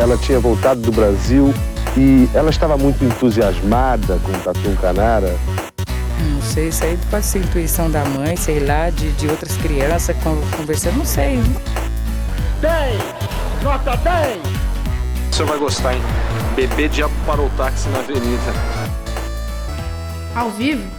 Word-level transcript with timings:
ela 0.00 0.16
tinha 0.16 0.40
voltado 0.40 0.80
do 0.80 0.90
Brasil 0.90 1.52
e 1.94 2.26
ela 2.34 2.48
estava 2.48 2.78
muito 2.78 3.04
entusiasmada 3.04 4.18
com 4.20 4.32
o 4.32 4.40
Tatu 4.40 4.74
Canara. 4.80 5.36
Não 6.32 6.40
sei, 6.40 6.68
isso 6.68 6.84
aí 6.84 6.98
pode 7.10 7.26
ser 7.26 7.40
intuição 7.40 7.90
da 7.90 8.02
mãe, 8.06 8.34
sei 8.34 8.60
lá, 8.60 8.88
de, 8.88 9.12
de 9.12 9.28
outras 9.28 9.54
crianças 9.58 10.16
conversando, 10.56 10.96
não 10.96 11.04
sei. 11.04 11.36
10! 12.62 13.62
Nota 13.62 13.94
10! 13.98 14.38
O 15.30 15.34
senhor 15.34 15.48
vai 15.48 15.58
gostar, 15.58 15.94
hein? 15.94 16.02
Bebê 16.56 16.88
diabo 16.88 17.12
parou 17.26 17.46
o 17.46 17.50
táxi 17.50 17.88
na 17.90 17.98
avenida. 17.98 18.52
Ao 20.34 20.50
vivo? 20.50 20.90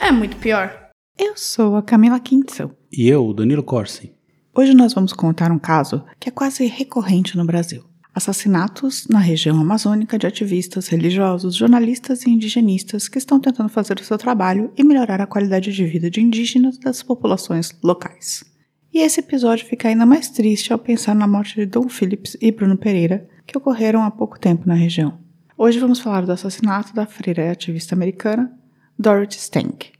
É 0.00 0.10
muito 0.10 0.38
pior. 0.38 0.72
Eu 1.18 1.34
sou 1.36 1.76
a 1.76 1.82
Camila 1.82 2.18
Quintzel. 2.18 2.70
E 2.90 3.08
eu, 3.10 3.34
Danilo 3.34 3.62
Corsi. 3.62 4.14
Hoje 4.56 4.72
nós 4.72 4.94
vamos 4.94 5.12
contar 5.12 5.52
um 5.52 5.58
caso 5.58 6.02
que 6.18 6.30
é 6.30 6.32
quase 6.32 6.66
recorrente 6.66 7.36
no 7.36 7.44
Brasil. 7.44 7.84
Assassinatos 8.14 9.06
na 9.08 9.18
região 9.18 9.60
amazônica 9.60 10.18
de 10.18 10.26
ativistas 10.26 10.88
religiosos, 10.88 11.54
jornalistas 11.54 12.24
e 12.24 12.30
indigenistas 12.30 13.08
que 13.08 13.18
estão 13.18 13.38
tentando 13.38 13.68
fazer 13.68 14.00
o 14.00 14.04
seu 14.04 14.18
trabalho 14.18 14.72
e 14.76 14.82
melhorar 14.82 15.20
a 15.20 15.26
qualidade 15.26 15.72
de 15.72 15.84
vida 15.86 16.10
de 16.10 16.20
indígenas 16.20 16.78
das 16.78 17.02
populações 17.02 17.72
locais. 17.82 18.44
E 18.92 18.98
esse 19.00 19.20
episódio 19.20 19.66
fica 19.66 19.88
ainda 19.88 20.06
mais 20.06 20.28
triste 20.28 20.72
ao 20.72 20.78
pensar 20.78 21.14
na 21.14 21.26
morte 21.26 21.54
de 21.54 21.66
Dom 21.66 21.88
Phillips 21.88 22.36
e 22.40 22.50
Bruno 22.50 22.76
Pereira, 22.76 23.28
que 23.46 23.56
ocorreram 23.56 24.02
há 24.02 24.10
pouco 24.10 24.38
tempo 24.38 24.66
na 24.66 24.74
região. 24.74 25.18
Hoje 25.56 25.78
vamos 25.78 26.00
falar 26.00 26.24
do 26.24 26.32
assassinato 26.32 26.94
da 26.94 27.06
freira 27.06 27.42
e 27.44 27.50
ativista 27.50 27.94
americana 27.94 28.52
Dorothy 28.98 29.38
Stank. 29.38 29.92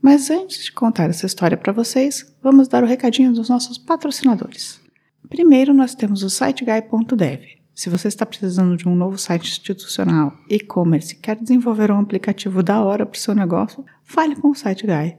Mas 0.00 0.30
antes 0.30 0.64
de 0.64 0.72
contar 0.72 1.10
essa 1.10 1.26
história 1.26 1.56
para 1.56 1.72
vocês, 1.72 2.34
vamos 2.42 2.68
dar 2.68 2.82
o 2.82 2.86
recadinho 2.86 3.32
dos 3.32 3.48
nossos 3.48 3.76
patrocinadores. 3.76 4.80
Primeiro, 5.28 5.72
nós 5.72 5.94
temos 5.94 6.22
o 6.22 6.30
siteguy.dev. 6.30 7.60
Se 7.74 7.88
você 7.88 8.08
está 8.08 8.26
precisando 8.26 8.76
de 8.76 8.88
um 8.88 8.94
novo 8.94 9.16
site 9.16 9.50
institucional, 9.50 10.34
e-commerce, 10.48 11.16
quer 11.16 11.36
desenvolver 11.36 11.90
um 11.90 11.98
aplicativo 11.98 12.62
da 12.62 12.82
hora 12.82 13.06
para 13.06 13.16
o 13.16 13.20
seu 13.20 13.34
negócio, 13.34 13.84
fale 14.02 14.36
com 14.36 14.50
o 14.50 14.54
SiteGuy. 14.54 15.16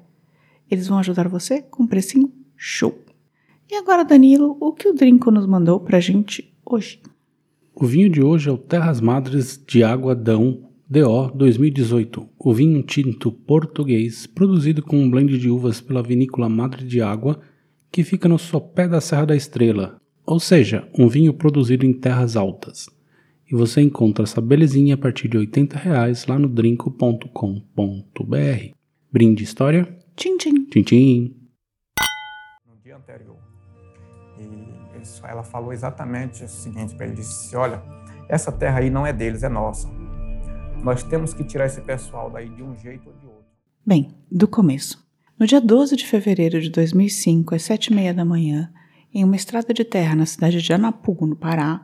Eles 0.69 0.87
vão 0.87 0.99
ajudar 0.99 1.27
você 1.27 1.61
com 1.61 1.83
um 1.83 1.87
precinho 1.87 2.31
show. 2.55 2.97
E 3.69 3.75
agora, 3.75 4.03
Danilo, 4.03 4.57
o 4.59 4.73
que 4.73 4.87
o 4.87 4.93
Drinco 4.93 5.31
nos 5.31 5.45
mandou 5.45 5.79
para 5.79 5.97
a 5.97 6.01
gente 6.01 6.53
hoje? 6.65 7.01
O 7.73 7.85
vinho 7.85 8.09
de 8.09 8.21
hoje 8.21 8.49
é 8.49 8.51
o 8.51 8.57
Terras 8.57 9.01
Madres 9.01 9.61
de 9.65 9.83
Água 9.83 10.13
Dão 10.13 10.69
DO 10.87 11.31
2018, 11.33 12.27
o 12.37 12.53
vinho 12.53 12.83
tinto 12.83 13.31
português 13.31 14.27
produzido 14.27 14.83
com 14.83 14.97
um 14.97 15.09
blend 15.09 15.37
de 15.39 15.49
uvas 15.49 15.79
pela 15.79 16.03
vinícola 16.03 16.49
Madre 16.49 16.85
de 16.85 17.01
Água, 17.01 17.39
que 17.91 18.03
fica 18.03 18.27
no 18.27 18.39
sopé 18.39 18.87
da 18.87 19.01
Serra 19.01 19.25
da 19.25 19.35
Estrela, 19.35 19.99
ou 20.25 20.39
seja, 20.39 20.87
um 20.97 21.07
vinho 21.07 21.33
produzido 21.33 21.85
em 21.85 21.93
terras 21.93 22.35
altas. 22.35 22.89
E 23.51 23.55
você 23.55 23.81
encontra 23.81 24.23
essa 24.23 24.39
belezinha 24.39 24.95
a 24.95 24.97
partir 24.97 25.27
de 25.27 25.37
80 25.37 25.77
reais 25.77 26.25
lá 26.25 26.39
no 26.39 26.47
drinco.com.br. 26.47 27.25
Brinde 29.11 29.43
história? 29.43 29.83
Tchim, 30.15 30.37
tchim. 30.37 30.65
Tchim, 30.65 30.83
tchim. 30.83 31.35
No 32.65 32.77
dia 32.81 32.95
anterior. 32.95 33.37
E 34.39 35.27
ela 35.27 35.43
falou 35.43 35.73
exatamente 35.73 36.43
o 36.45 36.47
seguinte 36.47 36.95
para 36.95 37.07
ele: 37.07 37.15
disse, 37.15 37.53
olha, 37.55 37.83
essa 38.29 38.51
terra 38.51 38.79
aí 38.79 38.89
não 38.89 39.05
é 39.05 39.11
deles, 39.11 39.43
é 39.43 39.49
nossa 39.49 39.89
nós 40.83 41.03
temos 41.03 41.33
que 41.33 41.43
tirar 41.43 41.65
esse 41.65 41.81
pessoal 41.81 42.29
daí 42.29 42.49
de 42.49 42.63
um 42.63 42.75
jeito 42.75 43.07
ou 43.07 43.15
de 43.15 43.25
outro. 43.25 43.45
Bem, 43.85 44.15
do 44.31 44.47
começo. 44.47 45.00
No 45.41 45.47
dia 45.47 45.59
12 45.59 45.95
de 45.95 46.05
fevereiro 46.05 46.61
de 46.61 46.69
2005, 46.69 47.55
às 47.55 47.63
sete 47.63 47.87
e 47.87 47.95
meia 47.95 48.13
da 48.13 48.23
manhã, 48.23 48.71
em 49.11 49.23
uma 49.23 49.35
estrada 49.35 49.73
de 49.73 49.83
terra 49.83 50.15
na 50.15 50.27
cidade 50.27 50.61
de 50.61 50.71
Anapu, 50.71 51.17
no 51.25 51.35
Pará, 51.35 51.81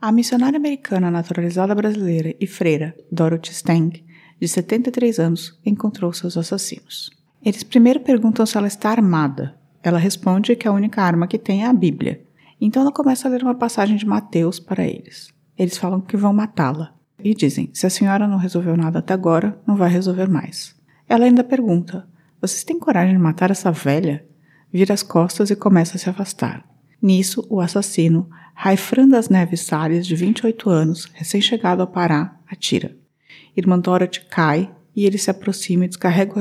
a 0.00 0.12
missionária 0.12 0.56
americana 0.56 1.10
naturalizada 1.10 1.74
brasileira 1.74 2.36
e 2.38 2.46
freira 2.46 2.94
Dorothy 3.10 3.50
Stang, 3.50 4.04
de 4.40 4.46
73 4.46 5.18
anos, 5.18 5.58
encontrou 5.66 6.12
seus 6.12 6.36
assassinos. 6.36 7.10
Eles 7.44 7.64
primeiro 7.64 7.98
perguntam 7.98 8.46
se 8.46 8.56
ela 8.56 8.68
está 8.68 8.90
armada. 8.90 9.58
Ela 9.82 9.98
responde 9.98 10.54
que 10.54 10.68
a 10.68 10.72
única 10.72 11.02
arma 11.02 11.26
que 11.26 11.36
tem 11.36 11.64
é 11.64 11.66
a 11.66 11.72
Bíblia. 11.72 12.22
Então 12.60 12.82
ela 12.82 12.92
começa 12.92 13.26
a 13.26 13.30
ler 13.32 13.42
uma 13.42 13.56
passagem 13.56 13.96
de 13.96 14.06
Mateus 14.06 14.60
para 14.60 14.86
eles. 14.86 15.34
Eles 15.58 15.76
falam 15.76 16.00
que 16.00 16.16
vão 16.16 16.32
matá-la. 16.32 16.94
E 17.18 17.34
dizem: 17.34 17.70
se 17.72 17.88
a 17.88 17.90
senhora 17.90 18.28
não 18.28 18.38
resolveu 18.38 18.76
nada 18.76 19.00
até 19.00 19.12
agora, 19.12 19.60
não 19.66 19.74
vai 19.74 19.90
resolver 19.90 20.28
mais. 20.28 20.76
Ela 21.08 21.24
ainda 21.24 21.42
pergunta: 21.42 22.08
Vocês 22.40 22.64
têm 22.64 22.78
coragem 22.78 23.14
de 23.14 23.22
matar 23.22 23.50
essa 23.50 23.70
velha? 23.70 24.24
Vira 24.72 24.94
as 24.94 25.02
costas 25.02 25.50
e 25.50 25.56
começa 25.56 25.96
a 25.96 25.98
se 25.98 26.08
afastar. 26.08 26.64
Nisso, 27.02 27.46
o 27.50 27.60
assassino, 27.60 28.30
Raifran 28.54 29.08
das 29.08 29.28
Neves 29.28 29.60
Salles, 29.60 30.06
de 30.06 30.16
28 30.16 30.70
anos, 30.70 31.04
recém-chegado 31.12 31.82
ao 31.82 31.88
Pará, 31.88 32.38
atira. 32.50 32.96
Irmã 33.54 33.78
Dorothy 33.78 34.22
cai 34.22 34.70
e 34.96 35.04
ele 35.04 35.18
se 35.18 35.30
aproxima 35.30 35.84
e 35.84 35.88
descarrega 35.88 36.32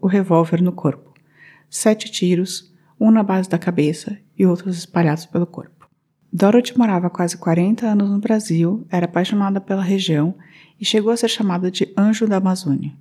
o 0.00 0.06
revólver 0.06 0.62
no 0.62 0.70
corpo. 0.70 1.12
Sete 1.68 2.08
tiros, 2.08 2.72
um 3.00 3.10
na 3.10 3.24
base 3.24 3.48
da 3.48 3.58
cabeça 3.58 4.16
e 4.38 4.46
outros 4.46 4.78
espalhados 4.78 5.26
pelo 5.26 5.46
corpo. 5.46 5.88
Dorothy 6.32 6.78
morava 6.78 7.10
quase 7.10 7.36
40 7.36 7.84
anos 7.84 8.10
no 8.10 8.20
Brasil, 8.20 8.86
era 8.88 9.06
apaixonada 9.06 9.60
pela 9.60 9.82
região 9.82 10.36
e 10.80 10.84
chegou 10.84 11.10
a 11.10 11.16
ser 11.16 11.28
chamada 11.28 11.68
de 11.68 11.92
Anjo 11.96 12.28
da 12.28 12.36
Amazônia. 12.36 12.92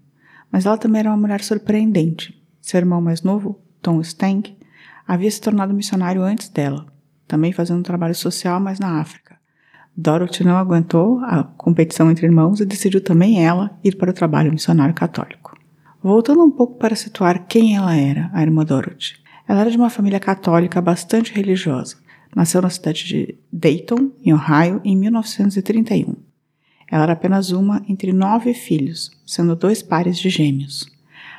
Mas 0.51 0.65
ela 0.65 0.77
também 0.77 1.01
era 1.01 1.09
uma 1.09 1.17
mulher 1.17 1.43
surpreendente. 1.43 2.46
Seu 2.67 2.79
irmão 2.79 2.99
mais 3.01 3.21
novo, 3.21 3.57
Tom 3.81 4.01
Stank, 4.01 4.57
havia 5.07 5.31
se 5.31 5.39
tornado 5.39 5.73
missionário 5.73 6.21
antes 6.21 6.49
dela, 6.49 6.85
também 7.25 7.53
fazendo 7.53 7.79
um 7.79 7.81
trabalho 7.81 8.13
social, 8.13 8.59
mas 8.59 8.77
na 8.77 8.99
África. 8.99 9.37
Dorothy 9.95 10.43
não 10.43 10.57
aguentou 10.57 11.19
a 11.23 11.45
competição 11.45 12.11
entre 12.11 12.25
irmãos 12.25 12.59
e 12.59 12.65
decidiu 12.65 13.01
também 13.01 13.41
ela 13.41 13.71
ir 13.81 13.95
para 13.95 14.11
o 14.11 14.13
trabalho 14.13 14.51
missionário 14.51 14.93
católico. 14.93 15.57
Voltando 16.03 16.43
um 16.43 16.51
pouco 16.51 16.77
para 16.77 16.93
situar 16.93 17.47
quem 17.47 17.77
ela 17.77 17.95
era, 17.95 18.29
a 18.33 18.41
irmã 18.41 18.65
Dorothy. 18.65 19.15
Ela 19.47 19.61
era 19.61 19.71
de 19.71 19.77
uma 19.77 19.89
família 19.89 20.19
católica 20.19 20.81
bastante 20.81 21.33
religiosa 21.33 21.95
Nasceu 22.35 22.61
na 22.61 22.69
cidade 22.69 23.05
de 23.05 23.39
Dayton, 23.49 24.11
em 24.21 24.33
Ohio, 24.33 24.81
em 24.83 24.97
1931. 24.97 26.15
Ela 26.91 27.03
era 27.03 27.13
apenas 27.13 27.49
uma 27.51 27.81
entre 27.87 28.11
nove 28.11 28.53
filhos, 28.53 29.09
sendo 29.25 29.55
dois 29.55 29.81
pares 29.81 30.19
de 30.19 30.29
gêmeos. 30.29 30.96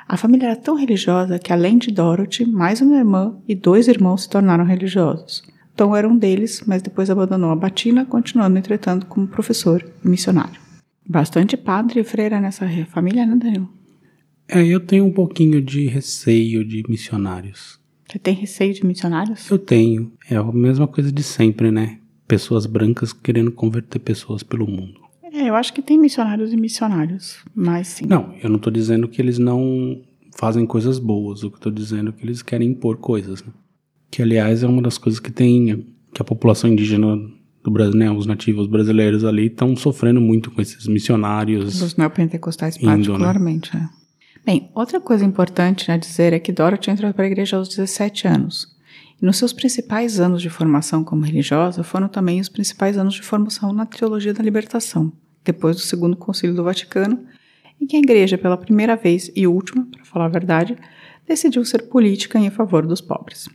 A 0.08 0.16
família 0.16 0.46
era 0.46 0.56
tão 0.56 0.74
religiosa 0.74 1.38
que, 1.38 1.52
além 1.52 1.76
de 1.76 1.90
Dorothy, 1.90 2.46
mais 2.46 2.80
uma 2.80 2.96
irmã 2.96 3.38
e 3.46 3.54
dois 3.54 3.88
irmãos 3.88 4.22
se 4.22 4.30
tornaram 4.30 4.64
religiosos. 4.64 5.42
Tom 5.76 5.94
era 5.94 6.08
um 6.08 6.16
deles, 6.16 6.62
mas 6.66 6.80
depois 6.80 7.10
abandonou 7.10 7.50
a 7.50 7.56
batina, 7.56 8.06
continuando, 8.06 8.56
entretanto, 8.56 9.04
como 9.04 9.28
professor 9.28 9.84
e 10.02 10.08
missionário. 10.08 10.58
Bastante 11.06 11.58
padre 11.58 12.00
e 12.00 12.04
freira 12.04 12.40
nessa 12.40 12.66
família, 12.86 13.26
né, 13.26 13.36
Daniel? 13.36 13.68
É, 14.48 14.64
eu 14.66 14.80
tenho 14.80 15.04
um 15.04 15.12
pouquinho 15.12 15.60
de 15.60 15.86
receio 15.86 16.64
de 16.64 16.82
missionários. 16.88 17.78
Você 18.10 18.18
tem 18.18 18.34
receio 18.34 18.72
de 18.72 18.86
missionários? 18.86 19.50
Eu 19.50 19.58
tenho. 19.58 20.10
É 20.30 20.36
a 20.36 20.42
mesma 20.44 20.88
coisa 20.88 21.12
de 21.12 21.22
sempre, 21.22 21.70
né? 21.70 21.98
Pessoas 22.26 22.64
brancas 22.64 23.12
querendo 23.12 23.52
converter 23.52 23.98
pessoas 23.98 24.42
pelo 24.42 24.66
mundo. 24.66 25.07
É, 25.38 25.48
eu 25.48 25.54
acho 25.54 25.72
que 25.72 25.80
tem 25.80 25.96
missionários 25.96 26.52
e 26.52 26.56
missionários, 26.56 27.38
mas 27.54 27.86
sim. 27.86 28.06
Não, 28.06 28.34
eu 28.42 28.48
não 28.48 28.56
estou 28.56 28.72
dizendo 28.72 29.06
que 29.06 29.22
eles 29.22 29.38
não 29.38 30.02
fazem 30.36 30.66
coisas 30.66 30.98
boas. 30.98 31.44
O 31.44 31.50
que 31.50 31.56
eu 31.56 31.60
tô 31.60 31.70
dizendo 31.70 32.10
é 32.10 32.12
que 32.12 32.24
eles 32.24 32.42
querem 32.42 32.70
impor 32.70 32.96
coisas, 32.96 33.44
né? 33.44 33.52
Que, 34.10 34.20
aliás, 34.20 34.64
é 34.64 34.66
uma 34.66 34.82
das 34.82 34.98
coisas 34.98 35.20
que 35.20 35.30
tem... 35.30 35.86
Que 36.12 36.22
a 36.22 36.24
população 36.24 36.68
indígena 36.68 37.16
do 37.62 37.70
Brasil, 37.70 37.96
né? 37.96 38.10
Os 38.10 38.26
nativos 38.26 38.66
brasileiros 38.66 39.24
ali 39.24 39.46
estão 39.46 39.76
sofrendo 39.76 40.20
muito 40.20 40.50
com 40.50 40.60
esses 40.60 40.88
missionários. 40.88 41.80
Os 41.80 41.96
neopentecostais, 41.96 42.76
indo, 42.76 42.86
né? 42.86 42.96
particularmente, 42.96 43.76
né? 43.76 43.88
é. 43.94 43.98
Bem, 44.44 44.70
outra 44.74 45.00
coisa 45.00 45.24
importante 45.24 45.92
a 45.92 45.96
dizer 45.96 46.32
é 46.32 46.40
que 46.40 46.50
Dorothy 46.50 46.90
entrou 46.90 47.12
para 47.12 47.24
a 47.24 47.26
igreja 47.28 47.56
aos 47.56 47.68
17 47.68 48.26
anos. 48.26 48.66
E 49.20 49.26
nos 49.26 49.36
seus 49.36 49.52
principais 49.52 50.18
anos 50.18 50.40
de 50.40 50.48
formação 50.48 51.04
como 51.04 51.22
religiosa 51.22 51.84
foram 51.84 52.08
também 52.08 52.40
os 52.40 52.48
principais 52.48 52.96
anos 52.96 53.14
de 53.14 53.22
formação 53.22 53.72
na 53.72 53.84
teologia 53.84 54.32
da 54.32 54.42
libertação, 54.42 55.12
depois 55.48 55.76
do 55.76 55.82
Segundo 55.82 56.16
Concílio 56.16 56.54
do 56.54 56.62
Vaticano, 56.62 57.26
em 57.80 57.86
que 57.86 57.96
a 57.96 57.98
igreja, 57.98 58.36
pela 58.36 58.56
primeira 58.56 58.94
vez 58.96 59.30
e 59.34 59.46
última, 59.46 59.86
para 59.86 60.04
falar 60.04 60.26
a 60.26 60.28
verdade, 60.28 60.76
decidiu 61.26 61.64
ser 61.64 61.88
política 61.88 62.38
em 62.38 62.50
favor 62.50 62.86
dos 62.86 63.00
pobres. 63.00 63.48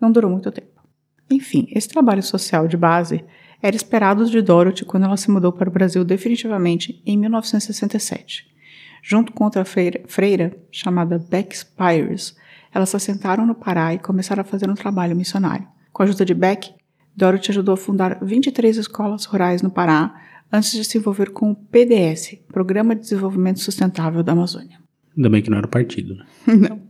Não 0.00 0.12
durou 0.12 0.30
muito 0.30 0.52
tempo. 0.52 0.80
Enfim, 1.28 1.66
esse 1.70 1.88
trabalho 1.88 2.22
social 2.22 2.68
de 2.68 2.76
base 2.76 3.24
era 3.60 3.74
esperado 3.74 4.24
de 4.28 4.40
Dorothy 4.40 4.84
quando 4.84 5.04
ela 5.04 5.16
se 5.16 5.30
mudou 5.30 5.52
para 5.52 5.68
o 5.68 5.72
Brasil 5.72 6.04
definitivamente 6.04 7.02
em 7.04 7.16
1967 7.16 8.54
Junto 9.02 9.32
com 9.32 9.44
outra 9.44 9.66
freira, 9.66 10.00
freira 10.06 10.56
chamada 10.70 11.18
Beck 11.18 11.54
Spires, 11.54 12.34
elas 12.72 12.88
se 12.88 12.96
assentaram 12.96 13.44
no 13.44 13.54
Pará 13.54 13.92
e 13.92 13.98
começaram 13.98 14.40
a 14.40 14.44
fazer 14.44 14.70
um 14.70 14.74
trabalho 14.74 15.14
missionário. 15.14 15.68
Com 15.92 16.02
a 16.02 16.06
ajuda 16.06 16.24
de 16.24 16.32
Beck, 16.32 16.74
Dorothy 17.14 17.50
ajudou 17.50 17.74
a 17.74 17.76
fundar 17.76 18.18
23 18.22 18.78
escolas 18.78 19.26
rurais 19.26 19.60
no 19.60 19.70
Pará 19.70 20.14
antes 20.54 20.70
de 20.70 20.84
se 20.84 20.98
envolver 20.98 21.30
com 21.30 21.50
o 21.50 21.56
PDS, 21.56 22.38
Programa 22.46 22.94
de 22.94 23.00
Desenvolvimento 23.00 23.58
Sustentável 23.58 24.22
da 24.22 24.32
Amazônia. 24.32 24.78
Ainda 25.16 25.28
bem 25.28 25.42
que 25.42 25.50
não 25.50 25.58
era 25.58 25.66
partido, 25.66 26.14
né? 26.14 26.24
não. 26.46 26.80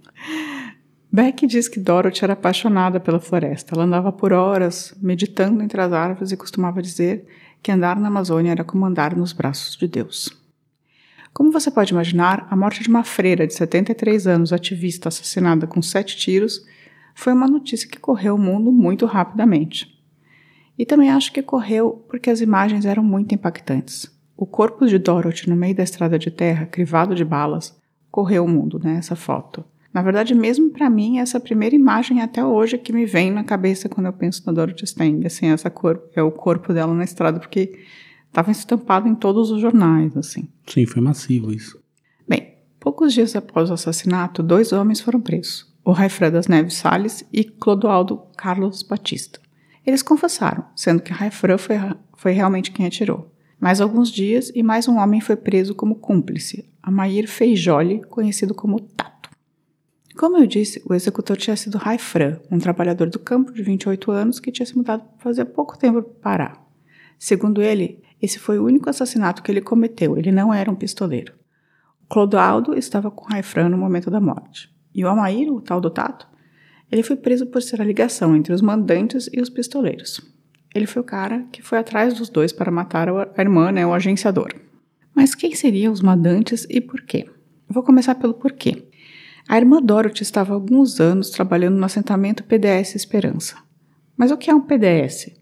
Beck 1.11 1.47
diz 1.47 1.67
que 1.67 1.81
Dorothy 1.81 2.25
era 2.25 2.35
apaixonada 2.35 3.01
pela 3.01 3.19
floresta. 3.19 3.75
Ela 3.75 3.85
andava 3.85 4.13
por 4.13 4.35
horas 4.35 4.95
meditando 5.01 5.63
entre 5.63 5.81
as 5.81 5.93
árvores 5.93 6.31
e 6.31 6.37
costumava 6.37 6.83
dizer 6.83 7.25
que 7.63 7.73
andar 7.73 7.99
na 7.99 8.09
Amazônia 8.09 8.51
era 8.51 8.65
como 8.65 8.85
andar 8.85 9.17
nos 9.17 9.33
braços 9.33 9.77
de 9.77 9.89
Deus. 9.89 10.29
Como 11.33 11.51
você 11.51 11.71
pode 11.71 11.93
imaginar, 11.93 12.47
a 12.51 12.57
morte 12.57 12.83
de 12.83 12.89
uma 12.89 13.03
freira 13.03 13.47
de 13.47 13.55
73 13.55 14.27
anos, 14.27 14.53
ativista 14.53 15.09
assassinada 15.09 15.67
com 15.67 15.81
sete 15.81 16.17
tiros, 16.17 16.65
foi 17.15 17.33
uma 17.33 17.49
notícia 17.49 17.89
que 17.89 17.99
correu 17.99 18.35
o 18.35 18.39
mundo 18.39 18.71
muito 18.71 19.07
rapidamente. 19.07 19.94
E 20.79 20.85
também 20.85 21.11
acho 21.11 21.33
que 21.33 21.43
correu 21.43 22.05
porque 22.09 22.31
as 22.31 22.41
imagens 22.41 22.85
eram 22.85 23.03
muito 23.03 23.35
impactantes. 23.35 24.13
O 24.37 24.47
corpo 24.47 24.87
de 24.87 24.99
Dorothy 24.99 25.49
no 25.49 25.57
meio 25.57 25.75
da 25.75 25.83
estrada 25.83 26.19
de 26.19 26.31
terra, 26.31 26.67
crivado 26.67 27.15
de 27.15 27.25
balas, 27.25 27.77
correu 28.11 28.45
o 28.45 28.49
mundo, 28.49 28.81
né? 28.83 28.97
Essa 28.97 29.15
foto. 29.15 29.65
Na 29.93 30.03
verdade, 30.03 30.35
mesmo 30.35 30.71
para 30.71 30.91
mim, 30.91 31.19
essa 31.19 31.39
primeira 31.39 31.77
imagem 31.77 32.21
até 32.21 32.45
hoje 32.45 32.77
que 32.77 32.93
me 32.93 33.07
vem 33.07 33.31
na 33.31 33.45
cabeça 33.45 33.89
quando 33.89 34.07
eu 34.07 34.13
penso 34.13 34.43
na 34.45 34.53
Dorothy 34.53 34.85
Stang, 34.85 35.25
assim, 35.25 35.47
essa 35.47 35.71
cor, 35.71 36.03
é 36.17 36.23
o 36.23 36.33
corpo 36.33 36.73
dela 36.73 36.93
na 36.93 37.05
estrada, 37.05 37.39
porque 37.39 37.79
estava 38.27 38.51
estampado 38.51 39.07
em 39.07 39.15
todos 39.15 39.53
os 39.53 39.61
jornais, 39.61 40.17
assim. 40.17 40.49
Sim, 40.67 40.85
foi 40.85 41.01
massivo 41.01 41.53
isso. 41.53 41.81
Bem, 42.29 42.57
poucos 42.81 43.15
dias 43.15 43.37
após 43.37 43.71
o 43.71 43.75
assassinato, 43.75 44.43
dois 44.43 44.73
homens 44.73 45.01
foram 45.01 45.21
presos: 45.21 45.73
o 45.85 45.93
Raifran 45.93 46.33
das 46.33 46.49
Neves 46.49 46.75
Salles 46.75 47.25
e 47.33 47.45
Clodoaldo 47.45 48.21
Carlos 48.37 48.83
Batista. 48.83 49.44
Eles 49.87 50.03
confessaram, 50.03 50.65
sendo 50.75 51.03
que 51.03 51.13
Raifran 51.13 51.59
foi, 51.59 51.77
foi 52.17 52.33
realmente 52.33 52.71
quem 52.71 52.87
atirou. 52.87 53.31
Mais 53.61 53.81
alguns 53.81 54.11
dias 54.11 54.51
e 54.55 54.63
mais 54.63 54.89
um 54.89 54.99
homem 54.99 55.21
foi 55.21 55.37
preso 55.37 55.75
como 55.75 55.97
cúmplice, 55.97 56.71
Amair 56.83 57.29
Feijoli, 57.29 58.03
conhecido 58.03 58.55
como 58.55 58.81
Tato. 58.81 59.31
Como 60.17 60.39
eu 60.39 60.47
disse, 60.47 60.83
o 60.89 60.95
executor 60.95 61.37
tinha 61.37 61.57
sido 61.57 61.79
Raifran, 61.79 62.39
um 62.51 62.59
trabalhador 62.59 63.11
do 63.11 63.19
campo 63.19 63.53
de 63.53 63.63
28 63.63 64.11
anos 64.11 64.39
que 64.39 64.53
tinha 64.53 64.65
se 64.65 64.77
mudado 64.77 65.05
fazia 65.19 65.45
pouco 65.45 65.77
tempo 65.77 66.03
para 66.03 66.49
Pará. 66.49 66.65
Segundo 67.19 67.63
ele, 67.63 68.03
esse 68.21 68.39
foi 68.39 68.59
o 68.59 68.65
único 68.65 68.89
assassinato 68.89 69.43
que 69.43 69.51
ele 69.51 69.61
cometeu, 69.61 70.17
ele 70.17 70.31
não 70.31 70.53
era 70.53 70.71
um 70.71 70.75
pistoleiro. 70.75 71.35
O 72.03 72.07
Clodoaldo 72.07 72.75
estava 72.75 73.11
com 73.11 73.25
Raifran 73.25 73.69
no 73.69 73.79
momento 73.79 74.11
da 74.11 74.21
morte. 74.21 74.73
E 74.95 75.05
o 75.05 75.09
Amair, 75.09 75.53
o 75.53 75.61
tal 75.61 75.81
do 75.81 75.91
Tato, 75.91 76.29
ele 76.95 77.03
foi 77.03 77.17
preso 77.17 77.47
por 77.47 77.61
ser 77.61 77.83
a 77.83 77.85
ligação 77.85 78.37
entre 78.37 78.53
os 78.53 78.63
mandantes 78.63 79.29
e 79.33 79.41
os 79.41 79.51
pistoleiros. 79.51 80.21
Ele 80.73 80.87
foi 80.87 81.03
o 81.03 81.05
cara 81.05 81.45
que 81.51 81.61
foi 81.61 81.79
atrás 81.79 82.15
dos 82.15 82.29
dois 82.29 82.53
para 82.53 82.71
matar 82.71 83.09
a 83.09 83.41
irmã, 83.41 83.73
né, 83.73 83.85
o 83.85 83.93
agenciador. 83.93 84.55
Mas 85.13 85.35
quem 85.35 85.57
seriam 85.57 85.93
os 85.93 86.01
mandantes 86.01 86.65
e 86.71 86.81
por 86.81 87.03
quê? 87.03 87.29
Vou 87.69 87.83
começar 87.83 88.15
pelo 88.15 88.35
porquê. 88.35 88.87
A 89.49 89.59
irmã 89.59 89.83
Dorothy 89.83 90.23
estava 90.23 90.53
há 90.53 90.55
alguns 90.55 91.01
anos 91.01 91.31
trabalhando 91.31 91.77
no 91.77 91.85
assentamento 91.85 92.45
PDS 92.45 92.95
Esperança. 92.95 93.57
Mas 94.17 94.31
o 94.31 94.37
que 94.37 94.49
é 94.49 94.55
um 94.55 94.61
PDS? 94.61 95.33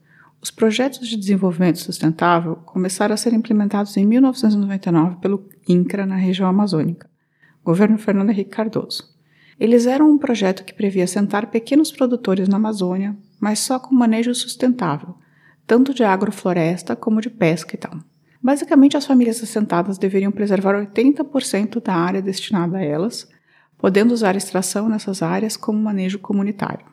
Os 0.41 0.51
projetos 0.51 1.07
de 1.07 1.19
desenvolvimento 1.19 1.81
sustentável 1.81 2.57
começaram 2.65 3.13
a 3.13 3.19
ser 3.19 3.35
implementados 3.35 3.95
em 3.99 4.07
1999 4.07 5.17
pelo 5.17 5.47
INCRA 5.69 6.07
na 6.07 6.17
região 6.17 6.49
amazônica, 6.49 7.11
governo 7.63 7.99
Fernando 7.99 8.31
Henrique 8.31 8.53
Cardoso. 8.53 9.13
Eles 9.59 9.87
eram 9.87 10.11
um 10.11 10.19
projeto 10.19 10.65
que 10.65 10.75
previa 10.75 11.05
assentar 11.05 11.51
pequenos 11.51 11.93
produtores 11.93 12.49
na 12.49 12.57
Amazônia, 12.57 13.17
mas 13.41 13.59
só 13.59 13.79
com 13.79 13.95
manejo 13.95 14.35
sustentável, 14.35 15.15
tanto 15.67 15.95
de 15.95 16.05
agrofloresta 16.05 16.97
como 16.97 17.21
de 17.21 17.31
pesca 17.31 17.75
e 17.75 17.79
tal. 17.79 17.99
Basicamente, 18.43 18.97
as 18.97 19.07
famílias 19.07 19.43
assentadas 19.43 19.99
deveriam 19.99 20.33
preservar 20.33 20.75
80% 20.75 21.81
da 21.81 21.95
área 21.95 22.21
destinada 22.21 22.79
a 22.79 22.85
elas, 22.85 23.29
podendo 23.79 24.13
usar 24.13 24.35
extração 24.35 24.89
nessas 24.89 25.23
áreas 25.23 25.57
como 25.57 25.79
manejo 25.79 26.19
comunitário, 26.19 26.87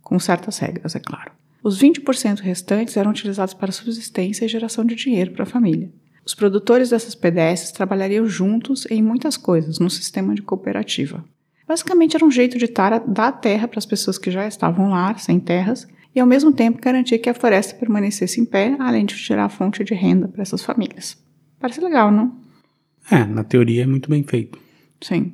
com 0.00 0.18
certas 0.18 0.58
regras, 0.58 0.94
é 0.94 1.00
claro. 1.00 1.32
Os 1.62 1.80
20% 1.80 2.40
restantes 2.40 2.96
eram 2.96 3.10
utilizados 3.10 3.54
para 3.54 3.70
subsistência 3.72 4.44
e 4.44 4.48
geração 4.48 4.84
de 4.84 4.94
dinheiro 4.94 5.32
para 5.32 5.44
a 5.44 5.46
família. 5.46 5.92
Os 6.24 6.34
produtores 6.34 6.90
dessas 6.90 7.14
PDS 7.14 7.72
trabalhariam 7.72 8.26
juntos 8.26 8.86
em 8.90 9.02
muitas 9.02 9.36
coisas, 9.36 9.78
num 9.78 9.88
sistema 9.88 10.34
de 10.34 10.42
cooperativa. 10.42 11.24
Basicamente 11.72 12.14
era 12.14 12.26
um 12.26 12.30
jeito 12.30 12.58
de 12.58 12.70
dar 13.06 13.32
terra 13.40 13.66
para 13.66 13.78
as 13.78 13.86
pessoas 13.86 14.18
que 14.18 14.30
já 14.30 14.46
estavam 14.46 14.90
lá, 14.90 15.16
sem 15.16 15.40
terras, 15.40 15.88
e 16.14 16.20
ao 16.20 16.26
mesmo 16.26 16.52
tempo 16.52 16.78
garantir 16.78 17.18
que 17.18 17.30
a 17.30 17.34
floresta 17.34 17.74
permanecesse 17.74 18.38
em 18.38 18.44
pé, 18.44 18.76
além 18.78 19.06
de 19.06 19.16
tirar 19.16 19.46
a 19.46 19.48
fonte 19.48 19.82
de 19.82 19.94
renda 19.94 20.28
para 20.28 20.42
essas 20.42 20.62
famílias. 20.62 21.16
Parece 21.58 21.80
legal, 21.80 22.10
não? 22.10 22.36
É, 23.10 23.24
na 23.24 23.42
teoria 23.42 23.84
é 23.84 23.86
muito 23.86 24.10
bem 24.10 24.22
feito. 24.22 24.58
Sim. 25.00 25.32